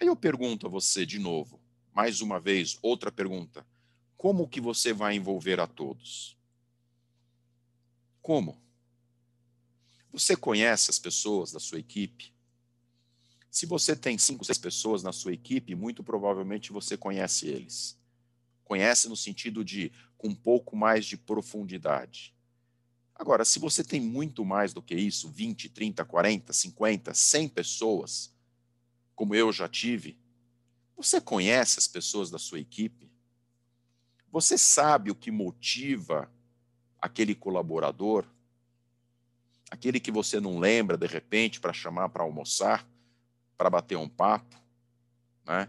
[0.00, 1.60] Aí eu pergunto a você de novo,
[1.92, 3.66] mais uma vez, outra pergunta.
[4.16, 6.37] Como que você vai envolver a todos?
[8.28, 8.60] Como?
[10.12, 12.30] Você conhece as pessoas da sua equipe?
[13.50, 17.98] Se você tem cinco, seis pessoas na sua equipe, muito provavelmente você conhece eles.
[18.64, 22.34] Conhece no sentido de com um pouco mais de profundidade.
[23.14, 28.30] Agora, se você tem muito mais do que isso, 20, 30, 40, 50, 100 pessoas,
[29.16, 30.18] como eu já tive,
[30.94, 33.10] você conhece as pessoas da sua equipe?
[34.30, 36.30] Você sabe o que motiva
[37.08, 38.24] aquele colaborador?
[39.70, 42.88] Aquele que você não lembra de repente para chamar para almoçar,
[43.56, 44.56] para bater um papo,
[45.44, 45.68] né?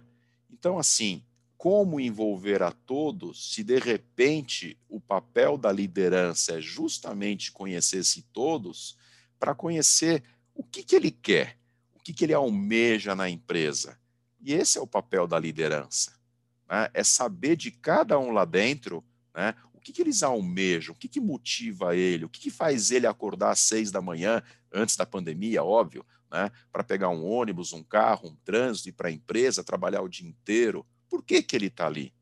[0.50, 1.24] Então assim,
[1.58, 8.98] como envolver a todos se de repente o papel da liderança é justamente conhecer-se todos
[9.40, 10.24] para conhecer
[10.54, 11.58] o que, que ele quer,
[11.94, 13.98] o que, que ele almeja na empresa.
[14.42, 16.14] E esse é o papel da liderança.
[16.70, 16.90] Né?
[16.94, 19.56] É saber de cada um lá dentro né,
[19.90, 23.52] que, que eles almejam, o que, que motiva ele, o que, que faz ele acordar
[23.52, 28.30] às seis da manhã, antes da pandemia, óbvio, né, para pegar um ônibus, um carro,
[28.30, 31.88] um trânsito, ir para a empresa, trabalhar o dia inteiro por que, que ele está
[31.88, 32.14] ali.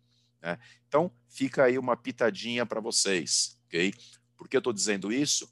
[0.41, 0.57] Né?
[0.87, 3.93] Então, fica aí uma pitadinha para vocês, ok?
[4.37, 5.51] Por que eu estou dizendo isso?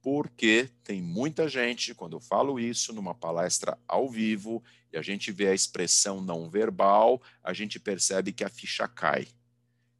[0.00, 5.32] Porque tem muita gente, quando eu falo isso numa palestra ao vivo, e a gente
[5.32, 9.26] vê a expressão não verbal, a gente percebe que a ficha cai.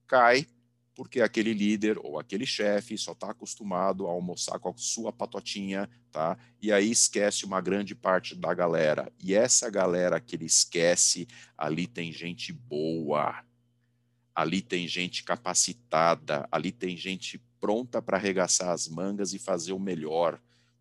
[0.07, 0.47] Cai
[1.01, 5.89] porque aquele líder ou aquele chefe só está acostumado a almoçar com a sua patotinha,
[6.13, 6.37] tá?
[6.61, 9.11] E aí esquece uma grande parte da galera.
[9.19, 13.43] E essa galera que ele esquece, ali tem gente boa,
[14.35, 19.81] ali tem gente capacitada, ali tem gente pronta para arregaçar as mangas e fazer o
[19.81, 20.39] melhor,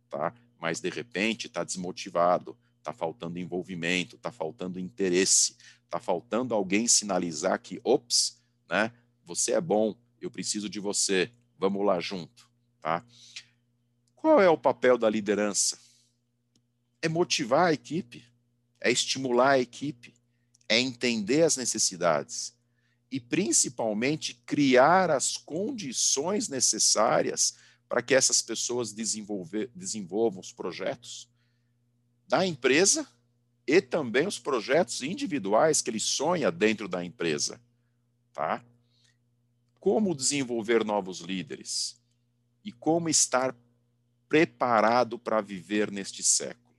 [0.09, 0.33] tá?
[0.59, 5.55] Mas de repente está desmotivado, está faltando envolvimento, está faltando interesse,
[5.85, 8.37] está faltando alguém sinalizar que, ops,
[8.69, 8.91] né?
[9.23, 12.49] Você é bom, eu preciso de você, vamos lá junto,
[12.81, 13.05] tá?
[14.15, 15.79] Qual é o papel da liderança?
[17.01, 18.25] É motivar a equipe,
[18.81, 20.13] é estimular a equipe,
[20.67, 22.53] é entender as necessidades
[23.11, 27.55] e principalmente criar as condições necessárias
[27.87, 31.27] para que essas pessoas desenvolvam os projetos
[32.27, 33.07] da empresa
[33.65, 37.59] e também os projetos individuais que ele sonha dentro da empresa,
[38.31, 38.63] tá?
[39.79, 42.01] Como desenvolver novos líderes
[42.63, 43.55] e como estar
[44.27, 46.75] preparado para viver neste século.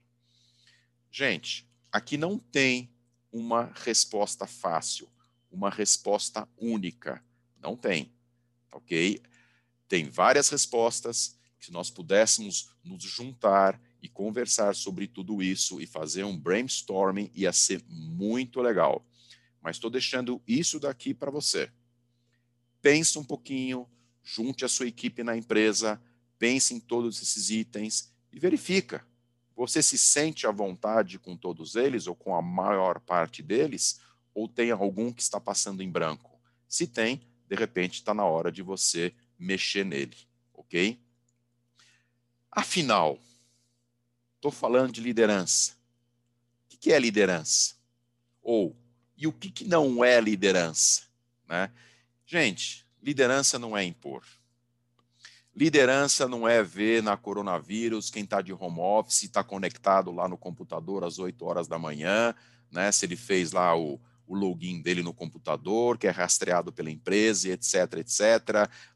[1.11, 2.93] Gente, aqui não tem
[3.31, 5.09] uma resposta fácil,
[5.51, 7.23] uma resposta única.
[7.59, 8.13] Não tem,
[8.71, 9.21] ok?
[9.87, 11.37] Tem várias respostas.
[11.59, 17.51] Se nós pudéssemos nos juntar e conversar sobre tudo isso e fazer um brainstorming, ia
[17.51, 19.05] ser muito legal.
[19.61, 21.71] Mas estou deixando isso daqui para você
[22.81, 23.87] pense um pouquinho,
[24.23, 26.01] junte a sua equipe na empresa,
[26.37, 29.05] pense em todos esses itens e verifica.
[29.55, 33.99] Você se sente à vontade com todos eles ou com a maior parte deles?
[34.33, 36.39] Ou tem algum que está passando em branco?
[36.67, 40.15] Se tem, de repente está na hora de você mexer nele,
[40.53, 40.99] ok?
[42.51, 43.19] Afinal,
[44.35, 45.73] estou falando de liderança.
[46.73, 47.75] O que é liderança?
[48.41, 48.75] Ou,
[49.15, 51.03] e o que não é liderança?
[51.47, 51.71] Né?
[52.31, 54.23] Gente, liderança não é impor.
[55.53, 60.37] Liderança não é ver na coronavírus quem está de home office, está conectado lá no
[60.37, 62.33] computador às 8 horas da manhã,
[62.71, 62.89] né?
[62.89, 67.49] Se ele fez lá o, o login dele no computador, que é rastreado pela empresa,
[67.49, 68.21] etc, etc.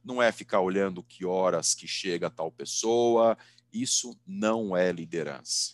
[0.02, 3.38] Não é ficar olhando que horas que chega tal pessoa.
[3.70, 5.74] Isso não é liderança.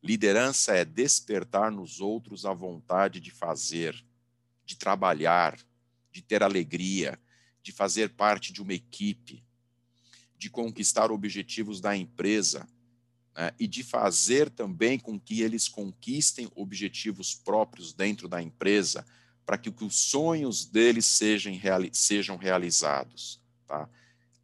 [0.00, 4.00] Liderança é despertar nos outros a vontade de fazer,
[4.64, 5.58] de trabalhar,
[6.12, 7.18] de ter alegria,
[7.62, 9.42] de fazer parte de uma equipe,
[10.36, 12.66] de conquistar objetivos da empresa
[13.36, 19.06] né, e de fazer também com que eles conquistem objetivos próprios dentro da empresa,
[19.44, 23.40] para que, os sonhos deles sejam, reali sejam realizados.
[23.66, 23.88] Tá?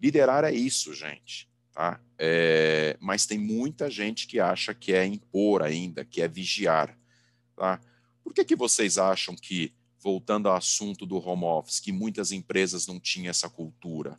[0.00, 1.48] Liderar é isso, gente.
[1.72, 2.00] Tá?
[2.18, 6.98] É, mas tem muita gente que acha que é impor ainda, que é vigiar.
[7.56, 7.80] Tá?
[8.24, 12.86] Por que, que vocês acham que voltando ao assunto do home office, que muitas empresas
[12.86, 14.18] não tinham essa cultura?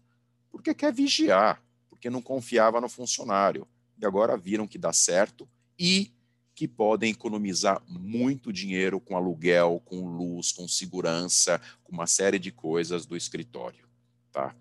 [0.51, 3.67] Porque quer vigiar, porque não confiava no funcionário.
[3.97, 6.11] E agora viram que dá certo e
[6.55, 12.51] que podem economizar muito dinheiro com aluguel, com luz, com segurança, com uma série de
[12.51, 13.88] coisas do escritório.
[14.32, 14.53] Tá?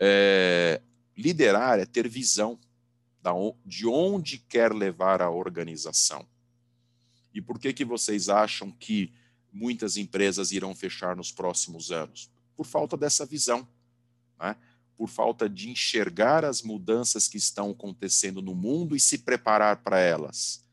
[0.00, 0.80] É,
[1.16, 2.58] liderar é ter visão
[3.64, 6.26] de onde quer levar a organização.
[7.34, 9.12] E por que, que vocês acham que
[9.52, 12.30] muitas empresas irão fechar nos próximos anos?
[12.56, 13.66] Por falta dessa visão,
[14.38, 14.56] né?
[14.98, 20.00] por falta de enxergar as mudanças que estão acontecendo no mundo e se preparar para
[20.00, 20.64] elas.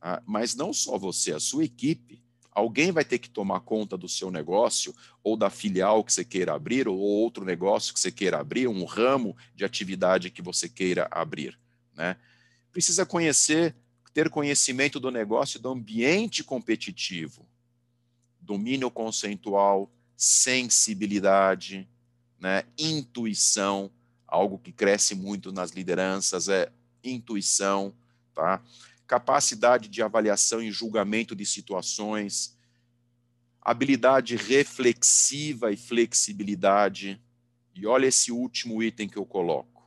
[0.00, 0.20] Tá?
[0.26, 2.20] Mas não só você, a sua equipe.
[2.50, 6.54] Alguém vai ter que tomar conta do seu negócio, ou da filial que você queira
[6.54, 11.06] abrir, ou outro negócio que você queira abrir, um ramo de atividade que você queira
[11.08, 11.56] abrir.
[11.94, 12.16] Né?
[12.72, 13.76] Precisa conhecer,
[14.12, 17.47] ter conhecimento do negócio do ambiente competitivo,
[18.48, 21.86] domínio conceitual, sensibilidade,
[22.40, 22.64] né?
[22.78, 23.90] intuição,
[24.26, 26.72] algo que cresce muito nas lideranças é
[27.04, 27.94] intuição,
[28.34, 28.62] tá?
[29.06, 32.56] capacidade de avaliação e julgamento de situações,
[33.60, 37.20] habilidade reflexiva e flexibilidade.
[37.74, 39.86] E olha esse último item que eu coloco: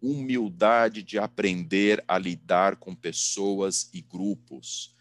[0.00, 4.95] humildade de aprender a lidar com pessoas e grupos.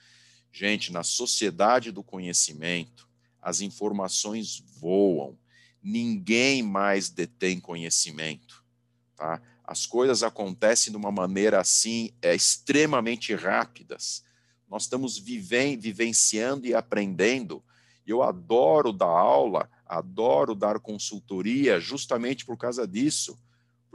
[0.57, 3.09] Gente, na sociedade do conhecimento,
[3.41, 5.37] as informações voam.
[5.83, 8.63] Ninguém mais detém conhecimento,
[9.17, 9.41] tá?
[9.65, 14.23] As coisas acontecem de uma maneira assim, é, extremamente rápidas.
[14.69, 17.61] Nós estamos vivem, vivenciando e aprendendo.
[18.07, 23.37] Eu adoro dar aula, adoro dar consultoria justamente por causa disso.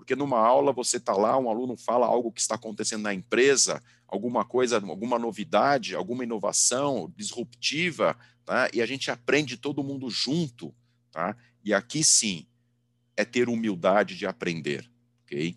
[0.00, 3.82] Porque numa aula você está lá, um aluno fala algo que está acontecendo na empresa,
[4.08, 8.68] alguma coisa, alguma novidade, alguma inovação disruptiva, tá?
[8.72, 10.74] e a gente aprende todo mundo junto.
[11.10, 11.36] Tá?
[11.64, 12.46] E aqui sim,
[13.16, 14.90] é ter humildade de aprender
[15.30, 15.56] ok?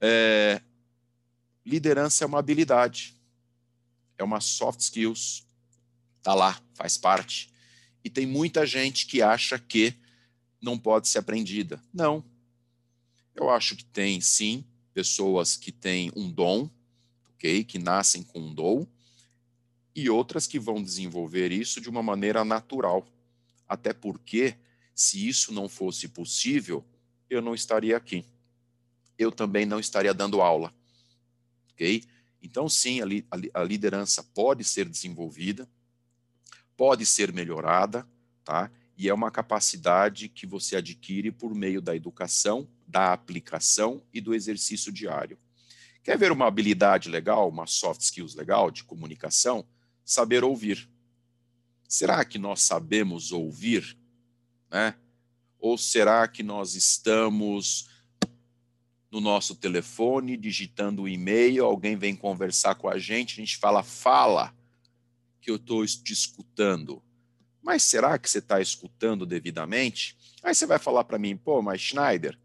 [0.00, 0.60] É,
[1.64, 3.16] liderança é uma habilidade,
[4.18, 5.46] é uma soft skills,
[6.22, 7.50] tá lá, faz parte.
[8.04, 9.94] E tem muita gente que acha que
[10.60, 11.82] não pode ser aprendida.
[11.92, 12.24] Não.
[13.34, 16.68] Eu acho que tem, sim, pessoas que têm um dom,
[17.34, 17.64] ok?
[17.64, 18.86] Que nascem com um dom,
[19.94, 23.06] e outras que vão desenvolver isso de uma maneira natural.
[23.68, 24.56] Até porque,
[24.94, 26.84] se isso não fosse possível,
[27.28, 28.24] eu não estaria aqui
[29.22, 30.72] eu também não estaria dando aula.
[31.72, 32.02] Ok?
[32.42, 35.68] Então, sim, a, a liderança pode ser desenvolvida,
[36.76, 38.08] pode ser melhorada,
[38.42, 38.70] tá?
[38.96, 44.34] E é uma capacidade que você adquire por meio da educação, da aplicação e do
[44.34, 45.38] exercício diário.
[46.02, 49.64] Quer ver uma habilidade legal, uma soft skills legal de comunicação?
[50.04, 50.88] Saber ouvir.
[51.88, 53.96] Será que nós sabemos ouvir?
[54.70, 54.94] Né?
[55.58, 57.88] Ou será que nós estamos
[59.10, 63.56] no nosso telefone, digitando o um e-mail, alguém vem conversar com a gente, a gente
[63.56, 64.54] fala, fala,
[65.40, 67.02] que eu estou te escutando.
[67.62, 70.16] Mas será que você está escutando devidamente?
[70.42, 72.38] Aí você vai falar para mim, pô, mas Schneider,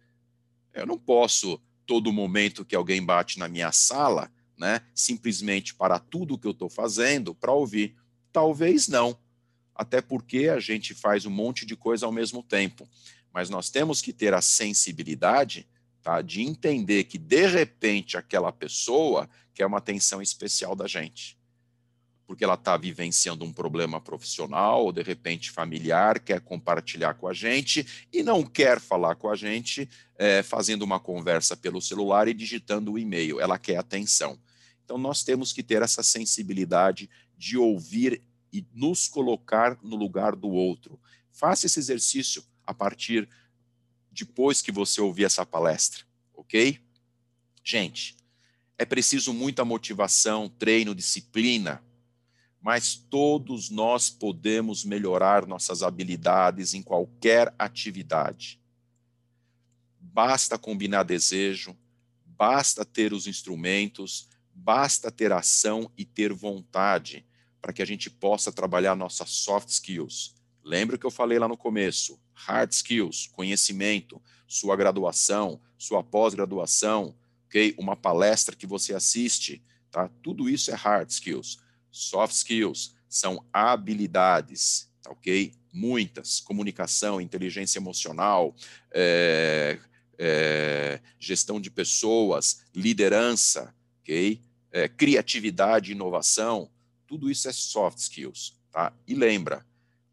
[0.75, 6.37] eu não posso, todo momento que alguém bate na minha sala, né, simplesmente parar tudo
[6.37, 7.95] que eu estou fazendo para ouvir.
[8.31, 9.17] Talvez não,
[9.73, 12.87] até porque a gente faz um monte de coisa ao mesmo tempo.
[13.33, 15.67] Mas nós temos que ter a sensibilidade
[16.01, 16.21] tá?
[16.21, 21.34] de entender que, de repente, aquela pessoa quer uma atenção especial da gente.
[22.27, 27.33] Porque ela está vivenciando um problema profissional, ou de repente familiar, quer compartilhar com a
[27.33, 32.33] gente e não quer falar com a gente é, fazendo uma conversa pelo celular e
[32.33, 33.39] digitando o e-mail.
[33.39, 34.39] Ela quer atenção.
[34.83, 38.21] Então, nós temos que ter essa sensibilidade de ouvir
[38.51, 40.99] e nos colocar no lugar do outro.
[41.31, 43.27] Faça esse exercício a partir
[44.11, 46.03] depois que você ouvir essa palestra,
[46.33, 46.79] ok?
[47.63, 48.15] Gente,
[48.77, 51.83] é preciso muita motivação, treino, disciplina,
[52.65, 58.59] mas todos nós podemos melhorar nossas habilidades em qualquer atividade.
[59.99, 61.77] Basta combinar desejo,
[62.25, 67.23] basta ter os instrumentos, basta ter ação e ter vontade
[67.61, 70.33] para que a gente possa trabalhar nossas soft skills.
[70.63, 72.19] Lembra que eu falei lá no começo?
[72.33, 77.75] hard skills, conhecimento, sua graduação, sua pós-graduação, ok?
[77.77, 80.09] Uma palestra que você assiste, tá?
[80.23, 81.63] Tudo isso é hard skills.
[81.95, 85.53] Soft skills são habilidades, tá, ok?
[85.71, 88.53] Muitas, comunicação, inteligência emocional,
[88.91, 89.79] é,
[90.17, 94.41] é, gestão de pessoas, liderança, ok?
[94.73, 96.69] É, criatividade, inovação,
[97.07, 98.91] tudo isso é soft skills, tá?
[99.07, 99.65] E lembra,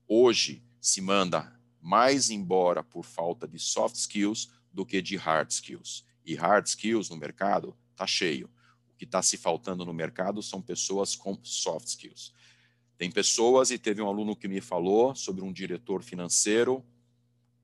[0.06, 6.04] hoje se manda mais embora por falta de soft skills do que de hard skills.
[6.24, 8.48] E hard skills no mercado está cheio.
[9.02, 12.32] Que está se faltando no mercado são pessoas com soft skills.
[12.96, 16.84] Tem pessoas, e teve um aluno que me falou sobre um diretor financeiro,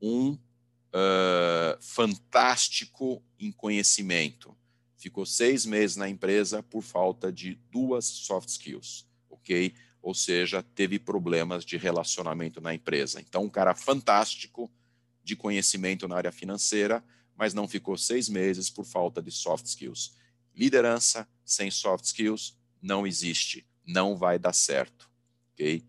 [0.01, 4.53] um uh, fantástico em conhecimento.
[4.97, 9.73] Ficou seis meses na empresa por falta de duas soft skills, ok?
[10.01, 13.21] ou seja, teve problemas de relacionamento na empresa.
[13.21, 14.69] Então, um cara fantástico
[15.23, 17.01] de conhecimento na área financeira,
[17.37, 20.19] mas não ficou seis meses por falta de soft skills.
[20.55, 25.09] Liderança sem soft skills não existe, não vai dar certo,
[25.53, 25.83] ok?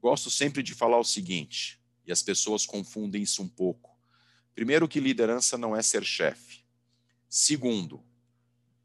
[0.00, 3.96] Gosto sempre de falar o seguinte, e as pessoas confundem isso um pouco.
[4.54, 6.64] Primeiro que liderança não é ser chefe.
[7.28, 8.02] Segundo,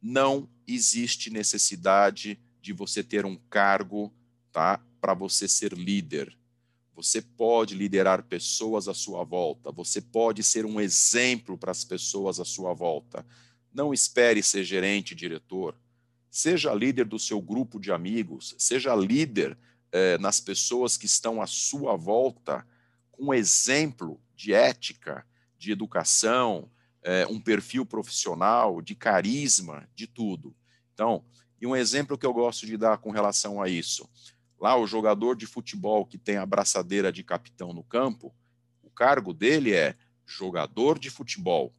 [0.01, 4.13] não existe necessidade de você ter um cargo
[4.51, 6.37] tá, para você ser líder.
[6.95, 12.39] Você pode liderar pessoas à sua volta, você pode ser um exemplo para as pessoas
[12.39, 13.25] à sua volta.
[13.73, 15.75] Não espere ser gerente, diretor.
[16.29, 19.57] Seja líder do seu grupo de amigos, seja líder
[19.91, 22.65] eh, nas pessoas que estão à sua volta,
[23.11, 25.25] com exemplo de ética,
[25.57, 26.69] de educação,
[27.03, 30.55] é, um perfil profissional, de carisma, de tudo.
[30.93, 31.23] Então,
[31.61, 34.09] e um exemplo que eu gosto de dar com relação a isso.
[34.59, 38.33] Lá, o jogador de futebol que tem a braçadeira de capitão no campo,
[38.81, 39.95] o cargo dele é
[40.25, 41.73] jogador de futebol,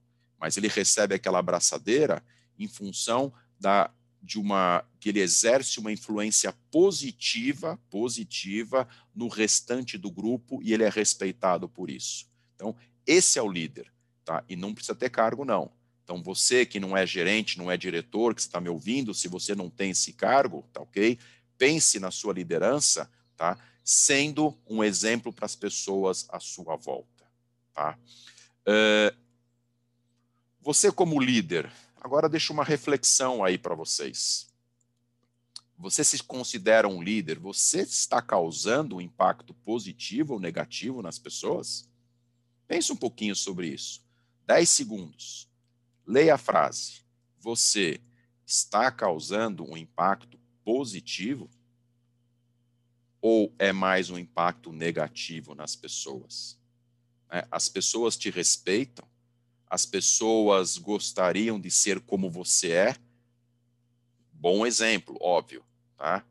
[0.45, 2.22] mas ele recebe aquela braçadeira
[2.59, 3.90] em função da
[4.22, 10.82] de uma que ele exerce uma influência positiva, positiva no restante do grupo e ele
[10.82, 12.26] é respeitado por isso.
[12.55, 12.74] Então,
[13.07, 13.92] esse é o líder
[14.24, 14.42] tá?
[14.49, 15.70] E não precisa ter cargo, não.
[16.03, 19.55] Então, você que não é gerente, não é diretor, que está me ouvindo, se você
[19.55, 21.18] não tem esse cargo, tá ok?
[21.57, 23.59] Pense na sua liderança, tá?
[23.82, 27.24] Sendo um exemplo para as pessoas à sua volta,
[27.72, 27.99] tá?
[28.66, 29.24] Uh,
[30.65, 34.49] você como líder, agora deixa uma reflexão aí para vocês.
[35.77, 37.39] Você se considera um líder?
[37.39, 41.87] Você está causando um impacto positivo ou negativo nas pessoas?
[42.67, 44.03] Pense um pouquinho sobre isso.
[44.47, 45.51] 10 segundos.
[46.07, 47.03] Leia a frase.
[47.41, 48.01] Você
[48.47, 51.51] está causando um impacto positivo
[53.21, 56.59] ou é mais um impacto negativo nas pessoas?
[57.31, 59.07] É, as pessoas te respeitam?
[59.75, 62.97] As pessoas gostariam de ser como você é?
[64.33, 65.64] Bom exemplo, óbvio,
[65.97, 66.25] tá?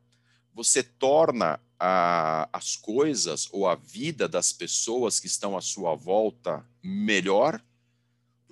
[0.54, 6.66] Você torna a, as coisas ou a vida das pessoas que estão à sua volta
[6.82, 7.62] melhor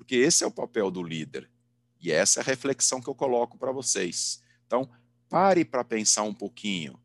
[0.01, 1.49] porque esse é o papel do líder.
[1.97, 4.43] E essa é a reflexão que eu coloco para vocês.
[4.67, 4.89] Então,
[5.29, 6.99] pare para pensar um pouquinho.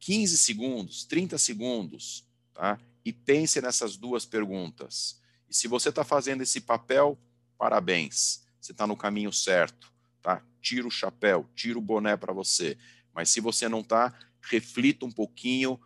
[0.00, 2.78] 15 segundos, 30 segundos, tá?
[3.02, 5.22] E pense nessas duas perguntas.
[5.48, 7.18] E se você está fazendo esse papel,
[7.56, 8.44] parabéns.
[8.60, 10.44] Você está no caminho certo, tá?
[10.60, 12.76] Tira o chapéu, tira o boné para você.
[13.14, 15.80] Mas se você não está, reflita um pouquinho o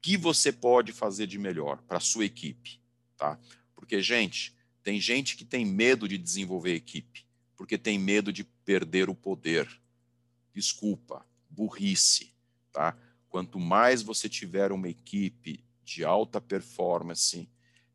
[0.00, 2.80] que você pode fazer de melhor para a sua equipe,
[3.16, 3.38] tá?
[3.74, 7.24] Porque, gente, tem gente que tem medo de desenvolver equipe,
[7.56, 9.68] porque tem medo de perder o poder.
[10.52, 12.34] Desculpa, burrice,
[12.72, 12.96] tá?
[13.28, 17.48] Quanto mais você tiver uma equipe de alta performance,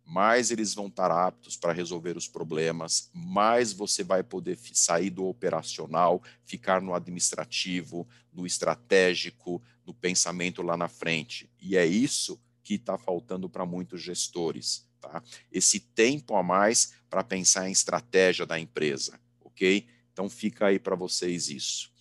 [0.07, 5.25] mais eles vão estar aptos para resolver os problemas, mais você vai poder sair do
[5.25, 11.49] operacional, ficar no administrativo, no estratégico, no pensamento lá na frente.
[11.61, 15.23] E é isso que está faltando para muitos gestores tá?
[15.51, 19.87] Esse tempo a mais para pensar em estratégia da empresa, ok?
[20.11, 21.91] Então fica aí para vocês isso.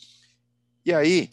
[0.84, 1.30] E aí,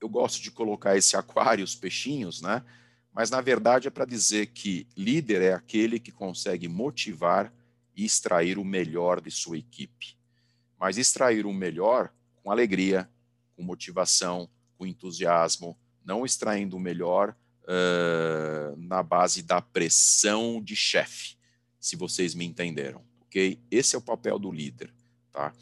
[0.00, 2.64] eu gosto de colocar esse aquário, os peixinhos, né?
[3.12, 7.52] Mas na verdade é para dizer que líder é aquele que consegue motivar
[7.96, 10.16] e extrair o melhor de sua equipe.
[10.78, 13.10] Mas extrair o melhor com alegria,
[13.56, 14.48] com motivação,
[14.78, 21.36] com entusiasmo, não extraindo o melhor uh, na base da pressão de chefe,
[21.78, 23.60] se vocês me entenderam, ok?
[23.70, 24.92] Esse é o papel do líder,
[25.30, 25.52] tá?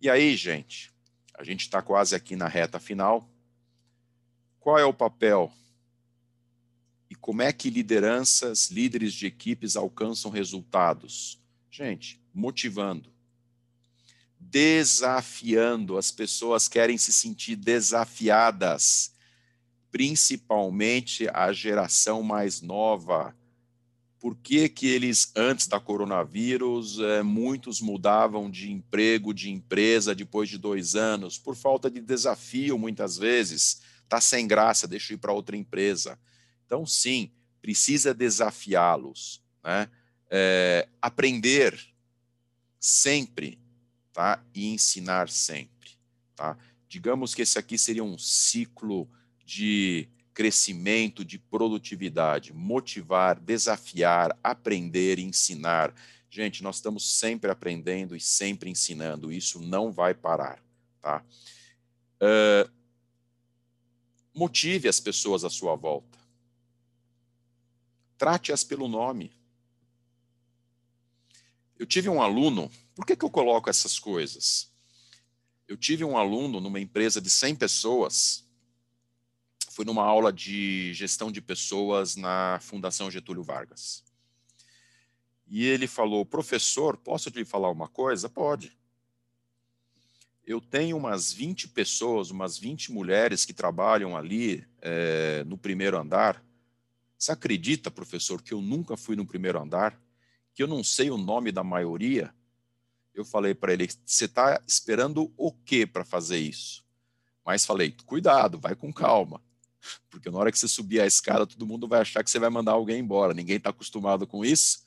[0.00, 0.92] E aí, gente,
[1.34, 3.28] a gente está quase aqui na reta final.
[4.58, 5.52] Qual é o papel
[7.20, 11.40] como é que lideranças, líderes de equipes alcançam resultados?
[11.70, 13.12] Gente, motivando,
[14.38, 19.12] desafiando, as pessoas querem se sentir desafiadas
[19.90, 23.34] principalmente a geração mais nova.
[24.18, 30.48] Por que, que eles, antes da coronavírus, é, muitos mudavam de emprego, de empresa, depois
[30.48, 31.38] de dois anos?
[31.38, 33.80] Por falta de desafio, muitas vezes.
[34.04, 36.18] Está sem graça, deixa eu ir para outra empresa.
[36.70, 39.42] Então, sim, precisa desafiá-los.
[39.64, 39.90] Né?
[40.30, 41.76] É, aprender
[42.78, 43.58] sempre
[44.12, 44.40] tá?
[44.54, 45.90] e ensinar sempre.
[46.36, 46.56] Tá?
[46.88, 49.10] Digamos que esse aqui seria um ciclo
[49.44, 55.92] de crescimento, de produtividade, motivar, desafiar, aprender, ensinar.
[56.30, 60.62] Gente, nós estamos sempre aprendendo e sempre ensinando, isso não vai parar,
[61.02, 61.24] tá?
[62.22, 62.70] Uh,
[64.32, 66.19] Motive as pessoas à sua volta.
[68.20, 69.32] Trate-as pelo nome.
[71.78, 74.70] Eu tive um aluno, por que, que eu coloco essas coisas?
[75.66, 78.44] Eu tive um aluno numa empresa de 100 pessoas,
[79.70, 84.04] foi numa aula de gestão de pessoas na Fundação Getúlio Vargas.
[85.46, 88.28] E ele falou: professor, posso te falar uma coisa?
[88.28, 88.78] Pode
[90.50, 96.44] eu tenho umas 20 pessoas, umas 20 mulheres que trabalham ali é, no primeiro andar.
[97.20, 100.00] Você acredita, professor, que eu nunca fui no primeiro andar?
[100.54, 102.34] Que eu não sei o nome da maioria?
[103.14, 106.82] Eu falei para ele: você está esperando o quê para fazer isso?
[107.44, 109.38] Mas falei: cuidado, vai com calma.
[110.08, 112.48] Porque na hora que você subir a escada, todo mundo vai achar que você vai
[112.48, 113.34] mandar alguém embora.
[113.34, 114.82] Ninguém está acostumado com isso.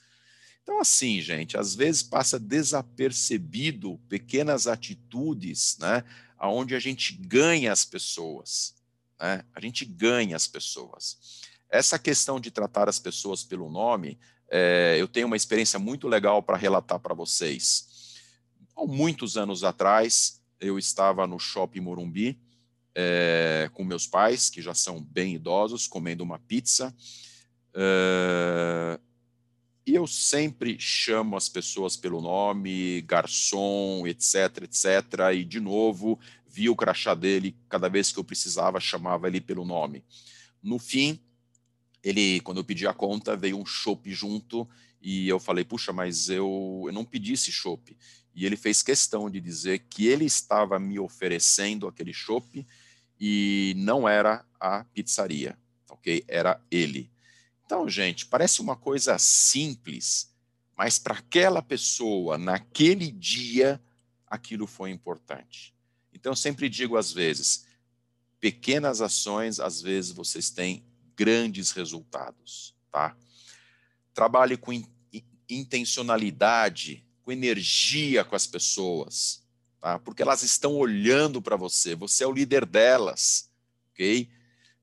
[0.64, 6.04] Então, assim, gente, às vezes passa desapercebido pequenas atitudes, né,
[6.40, 8.74] onde a gente ganha as pessoas,
[9.20, 11.44] né, a gente ganha as pessoas.
[11.74, 16.44] Essa questão de tratar as pessoas pelo nome, é, eu tenho uma experiência muito legal
[16.44, 18.14] para relatar para vocês.
[18.78, 22.40] Há muitos anos atrás, eu estava no Shopping Morumbi
[22.94, 26.96] é, com meus pais, que já são bem idosos, comendo uma pizza.
[27.74, 29.00] É,
[29.84, 34.86] e eu sempre chamo as pessoas pelo nome, garçom, etc, etc.
[35.34, 39.66] E, de novo, vi o crachá dele, cada vez que eu precisava, chamava ele pelo
[39.66, 40.06] nome.
[40.62, 41.20] No fim,
[42.04, 44.68] ele, quando eu pedi a conta, veio um chopp junto
[45.02, 47.96] e eu falei, puxa, mas eu, eu não pedi esse chopp.
[48.36, 52.66] E ele fez questão de dizer que ele estava me oferecendo aquele chopp
[53.20, 55.58] e não era a pizzaria,
[55.90, 56.26] ok?
[56.28, 57.10] Era ele.
[57.66, 60.34] Então, gente, parece uma coisa simples,
[60.76, 63.82] mas para aquela pessoa, naquele dia,
[64.28, 65.74] aquilo foi importante.
[66.14, 67.66] Então, eu sempre digo às vezes,
[68.40, 70.84] pequenas ações, às vezes vocês têm
[71.16, 73.16] grandes resultados, tá?
[74.14, 74.86] Trabalhe com in
[75.50, 79.44] intencionalidade, com energia com as pessoas,
[79.80, 80.00] tá?
[80.00, 83.50] Porque elas estão olhando para você, você é o líder delas,
[83.92, 84.30] ok?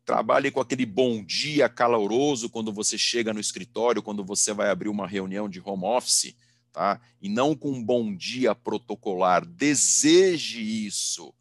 [0.05, 4.89] Trabalhe com aquele bom dia caloroso quando você chega no escritório, quando você vai abrir
[4.89, 6.35] uma reunião de home office,
[6.73, 7.01] tá?
[7.21, 9.45] E não com um bom dia protocolar.
[9.47, 11.33] Deseje isso.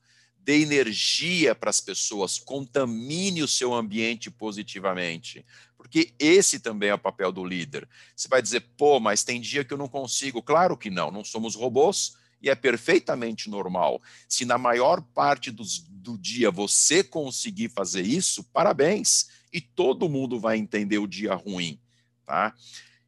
[0.50, 5.46] Dê energia para as pessoas, contamine o seu ambiente positivamente.
[5.78, 7.88] Porque esse também é o papel do líder.
[8.16, 10.42] Você vai dizer, pô, mas tem dia que eu não consigo.
[10.42, 14.02] Claro que não, não somos robôs e é perfeitamente normal.
[14.28, 19.30] Se na maior parte dos, do dia você conseguir fazer isso, parabéns.
[19.54, 21.80] E todo mundo vai entender o dia ruim,
[22.26, 22.56] tá?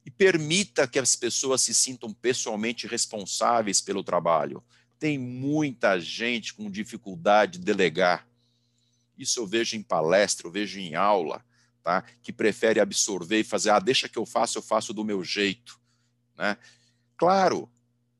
[0.05, 4.63] E permita que as pessoas se sintam pessoalmente responsáveis pelo trabalho.
[5.01, 8.27] Tem muita gente com dificuldade de delegar.
[9.17, 11.43] Isso eu vejo em palestra, eu vejo em aula,
[11.81, 12.03] tá?
[12.21, 15.81] Que prefere absorver e fazer, ah, deixa que eu faço, eu faço do meu jeito,
[16.37, 16.55] né?
[17.17, 17.67] Claro,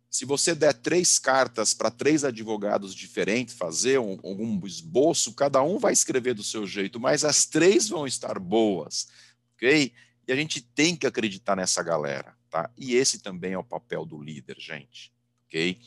[0.09, 5.77] se você der três cartas para três advogados diferentes, fazer um, algum esboço, cada um
[5.77, 9.07] vai escrever do seu jeito, mas as três vão estar boas,
[9.53, 9.93] ok?
[10.27, 12.71] E a gente tem que acreditar nessa galera, tá?
[12.75, 15.13] E esse também é o papel do líder, gente,
[15.45, 15.79] ok?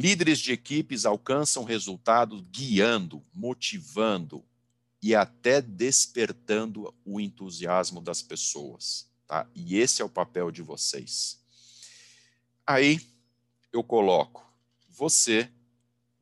[0.00, 4.42] Líderes de equipes alcançam resultados guiando, motivando
[5.02, 9.46] e até despertando o entusiasmo das pessoas, tá?
[9.54, 11.38] E esse é o papel de vocês.
[12.66, 12.98] Aí
[13.70, 14.50] eu coloco,
[14.88, 15.52] você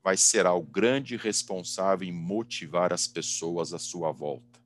[0.02, 4.57] vai ser o grande responsável em motivar as pessoas à sua volta.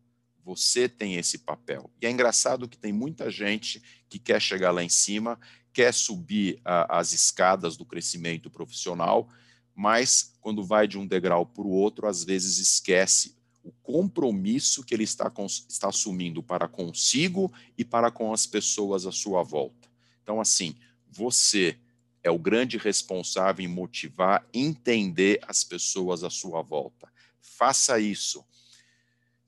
[0.45, 1.91] Você tem esse papel.
[2.01, 5.39] E é engraçado que tem muita gente que quer chegar lá em cima,
[5.73, 9.29] quer subir a, as escadas do crescimento profissional,
[9.75, 14.93] mas quando vai de um degrau para o outro, às vezes esquece o compromisso que
[14.93, 15.33] ele está,
[15.69, 19.89] está assumindo para consigo e para com as pessoas à sua volta.
[20.23, 20.75] Então, assim,
[21.09, 21.79] você
[22.23, 27.11] é o grande responsável em motivar, entender as pessoas à sua volta.
[27.41, 28.45] Faça isso.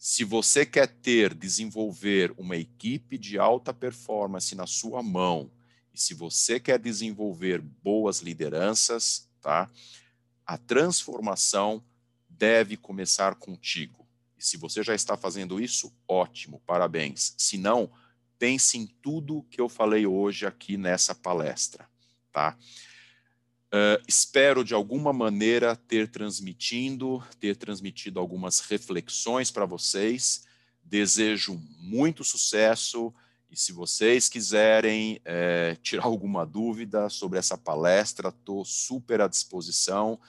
[0.06, 5.50] Se você quer ter, desenvolver uma equipe de alta performance na sua mão,
[5.94, 9.66] e se você quer desenvolver boas lideranças, tá?
[10.44, 11.82] A transformação
[12.28, 14.06] deve começar contigo.
[14.36, 17.34] E se você já está fazendo isso, ótimo, parabéns.
[17.38, 17.90] Se não,
[18.38, 21.88] pense em tudo que eu falei hoje aqui nessa palestra,
[22.30, 22.58] tá?
[23.74, 30.46] Uh, espero de alguma maneira ter transmitindo, ter transmitido algumas reflexões para vocês.
[30.84, 33.12] Desejo muito sucesso
[33.50, 40.20] e se vocês quiserem é, tirar alguma dúvida sobre essa palestra, estou super à disposição.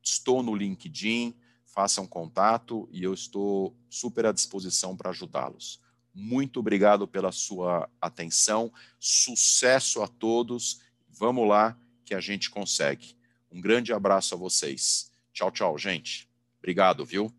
[0.00, 1.34] Estou no LinkedIn
[1.76, 5.78] façam contato e eu estou super à disposição para ajudá-los.
[6.14, 10.80] Muito obrigado pela sua atenção, sucesso a todos.
[11.06, 11.76] Vamos lá
[12.06, 13.16] que a gente consegue.
[13.52, 15.10] Um grande abraço a vocês.
[15.32, 16.26] Tchau, tchau, gente.
[16.58, 17.34] Obrigado, viu?